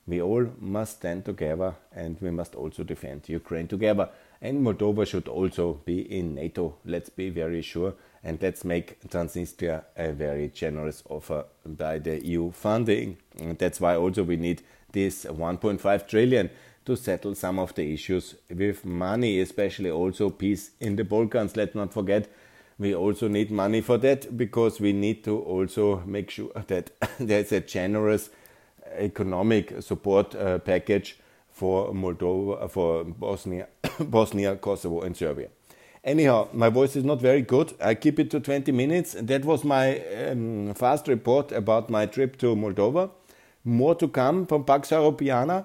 We 0.06 0.22
all 0.22 0.46
must 0.58 0.98
stand 0.98 1.24
together 1.24 1.74
and 1.92 2.16
we 2.20 2.30
must 2.30 2.54
also 2.54 2.84
defend 2.84 3.28
Ukraine 3.28 3.66
together. 3.68 4.08
And 4.42 4.64
Moldova 4.64 5.06
should 5.06 5.28
also 5.28 5.80
be 5.84 6.00
in 6.00 6.34
NATO. 6.34 6.76
Let's 6.84 7.08
be 7.08 7.30
very 7.30 7.62
sure 7.62 7.94
and 8.22 8.40
let's 8.42 8.64
make 8.64 9.00
Transnistria 9.08 9.84
a 9.96 10.12
very 10.12 10.48
generous 10.48 11.02
offer 11.08 11.44
by 11.64 11.98
the 11.98 12.24
EU 12.26 12.50
funding. 12.50 13.16
And 13.38 13.56
that's 13.58 13.80
why 13.80 13.96
also 13.96 14.24
we 14.24 14.36
need 14.36 14.62
this 14.92 15.24
1.5 15.24 16.08
trillion 16.08 16.50
to 16.84 16.96
settle 16.96 17.34
some 17.34 17.58
of 17.58 17.74
the 17.74 17.92
issues 17.92 18.34
with 18.50 18.84
money, 18.84 19.40
especially 19.40 19.90
also 19.90 20.30
peace 20.30 20.70
in 20.80 20.96
the 20.96 21.04
Balkans. 21.04 21.56
Let's 21.56 21.74
not 21.74 21.92
forget 21.92 22.28
we 22.78 22.94
also 22.94 23.28
need 23.28 23.50
money 23.50 23.80
for 23.80 23.96
that 23.98 24.36
because 24.36 24.80
we 24.80 24.92
need 24.92 25.24
to 25.24 25.38
also 25.38 26.02
make 26.06 26.30
sure 26.30 26.50
that 26.66 26.90
there's 27.18 27.52
a 27.52 27.60
generous 27.60 28.30
economic 28.96 29.82
support 29.82 30.34
uh, 30.34 30.58
package 30.58 31.18
for 31.56 31.94
Moldova, 31.94 32.70
for 32.70 33.02
Bosnia, 33.04 33.66
Bosnia, 33.98 34.56
Kosovo, 34.56 35.00
and 35.00 35.16
Serbia. 35.16 35.48
Anyhow, 36.04 36.48
my 36.52 36.68
voice 36.68 36.96
is 36.96 37.02
not 37.02 37.18
very 37.18 37.40
good. 37.40 37.72
I 37.80 37.94
keep 37.94 38.18
it 38.18 38.30
to 38.32 38.40
20 38.40 38.72
minutes. 38.72 39.16
That 39.18 39.46
was 39.46 39.64
my 39.64 39.98
um, 40.28 40.74
fast 40.74 41.08
report 41.08 41.52
about 41.52 41.88
my 41.88 42.04
trip 42.04 42.36
to 42.40 42.54
Moldova. 42.54 43.10
More 43.64 43.94
to 43.94 44.06
come 44.06 44.46
from 44.46 44.64
Pax 44.64 44.90
Europiana. 44.90 45.64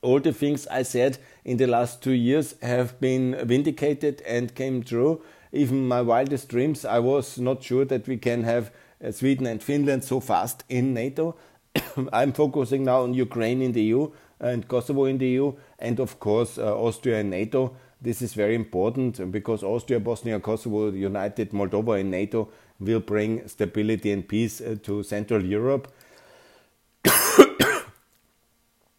All 0.00 0.20
the 0.20 0.32
things 0.32 0.66
I 0.68 0.84
said 0.84 1.18
in 1.44 1.58
the 1.58 1.66
last 1.66 2.02
two 2.02 2.12
years 2.12 2.54
have 2.62 2.98
been 2.98 3.36
vindicated 3.46 4.22
and 4.22 4.54
came 4.54 4.82
true. 4.82 5.20
Even 5.52 5.86
my 5.86 6.00
wildest 6.00 6.48
dreams, 6.48 6.86
I 6.86 6.98
was 6.98 7.38
not 7.38 7.62
sure 7.62 7.84
that 7.84 8.08
we 8.08 8.16
can 8.16 8.44
have 8.44 8.72
uh, 9.04 9.12
Sweden 9.12 9.46
and 9.46 9.62
Finland 9.62 10.02
so 10.02 10.18
fast 10.18 10.64
in 10.70 10.94
NATO. 10.94 11.36
I'm 12.12 12.32
focusing 12.32 12.84
now 12.84 13.02
on 13.02 13.12
Ukraine 13.12 13.60
in 13.60 13.72
the 13.72 13.82
EU 13.82 14.10
and 14.42 14.68
Kosovo 14.68 15.04
in 15.06 15.16
the 15.18 15.26
EU, 15.28 15.52
and 15.78 16.00
of 16.00 16.20
course 16.20 16.58
uh, 16.58 16.76
Austria 16.76 17.20
in 17.20 17.30
NATO. 17.30 17.74
This 18.00 18.20
is 18.20 18.34
very 18.34 18.56
important 18.56 19.30
because 19.30 19.62
Austria, 19.62 20.00
Bosnia, 20.00 20.40
Kosovo, 20.40 20.90
United 20.90 21.52
Moldova 21.52 22.00
in 22.00 22.10
NATO 22.10 22.48
will 22.80 23.00
bring 23.00 23.46
stability 23.46 24.10
and 24.10 24.26
peace 24.26 24.60
uh, 24.60 24.74
to 24.82 25.04
Central 25.04 25.44
Europe. 25.44 25.92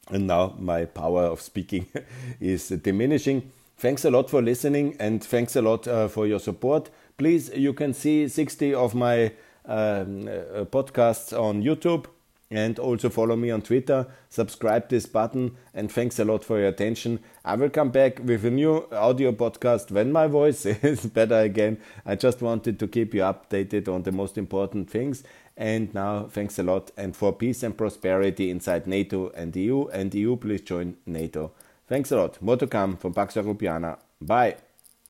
and 0.09 0.27
now 0.27 0.55
my 0.57 0.85
power 0.85 1.23
of 1.23 1.41
speaking 1.41 1.85
is 2.39 2.69
diminishing. 2.69 3.51
Thanks 3.77 4.05
a 4.05 4.11
lot 4.11 4.29
for 4.29 4.41
listening 4.41 4.95
and 4.99 5.21
thanks 5.21 5.57
a 5.57 5.61
lot 5.61 5.85
uh, 5.87 6.07
for 6.07 6.25
your 6.25 6.39
support. 6.39 6.89
Please, 7.17 7.51
you 7.53 7.73
can 7.73 7.93
see 7.93 8.29
60 8.29 8.73
of 8.73 8.95
my 8.95 9.33
um, 9.65 10.27
uh, 10.27 10.63
podcasts 10.65 11.37
on 11.37 11.61
YouTube 11.61 12.05
and 12.53 12.77
also 12.77 13.09
follow 13.09 13.35
me 13.35 13.49
on 13.49 13.63
Twitter, 13.63 14.05
subscribe 14.29 14.87
this 14.87 15.07
button, 15.07 15.57
and 15.73 15.91
thanks 15.91 16.19
a 16.19 16.23
lot 16.23 16.45
for 16.45 16.59
your 16.59 16.67
attention. 16.67 17.19
I 17.43 17.55
will 17.55 17.71
come 17.71 17.89
back 17.89 18.19
with 18.23 18.45
a 18.45 18.51
new 18.51 18.87
audio 18.91 19.31
podcast 19.31 19.89
when 19.89 20.11
my 20.11 20.27
voice 20.27 20.65
is 20.65 21.07
better 21.07 21.39
again. 21.39 21.79
I 22.05 22.15
just 22.15 22.43
wanted 22.43 22.79
to 22.79 22.87
keep 22.87 23.15
you 23.15 23.21
updated 23.21 23.87
on 23.87 24.03
the 24.03 24.11
most 24.11 24.37
important 24.37 24.89
things. 24.89 25.23
And 25.57 25.93
now, 25.93 26.27
thanks 26.29 26.59
a 26.59 26.63
lot, 26.63 26.91
and 26.95 27.15
for 27.15 27.33
peace 27.33 27.63
and 27.63 27.75
prosperity 27.77 28.51
inside 28.51 28.87
NATO 28.87 29.29
and 29.31 29.55
EU, 29.55 29.87
and 29.87 30.13
EU, 30.13 30.35
please 30.35 30.61
join 30.61 30.97
NATO. 31.07 31.51
Thanks 31.87 32.11
a 32.11 32.17
lot. 32.17 32.41
More 32.41 32.57
to 32.57 32.67
come 32.67 32.97
from 32.97 33.13
Pax 33.13 33.35
Europiana. 33.35 33.97
Bye. 34.21 34.57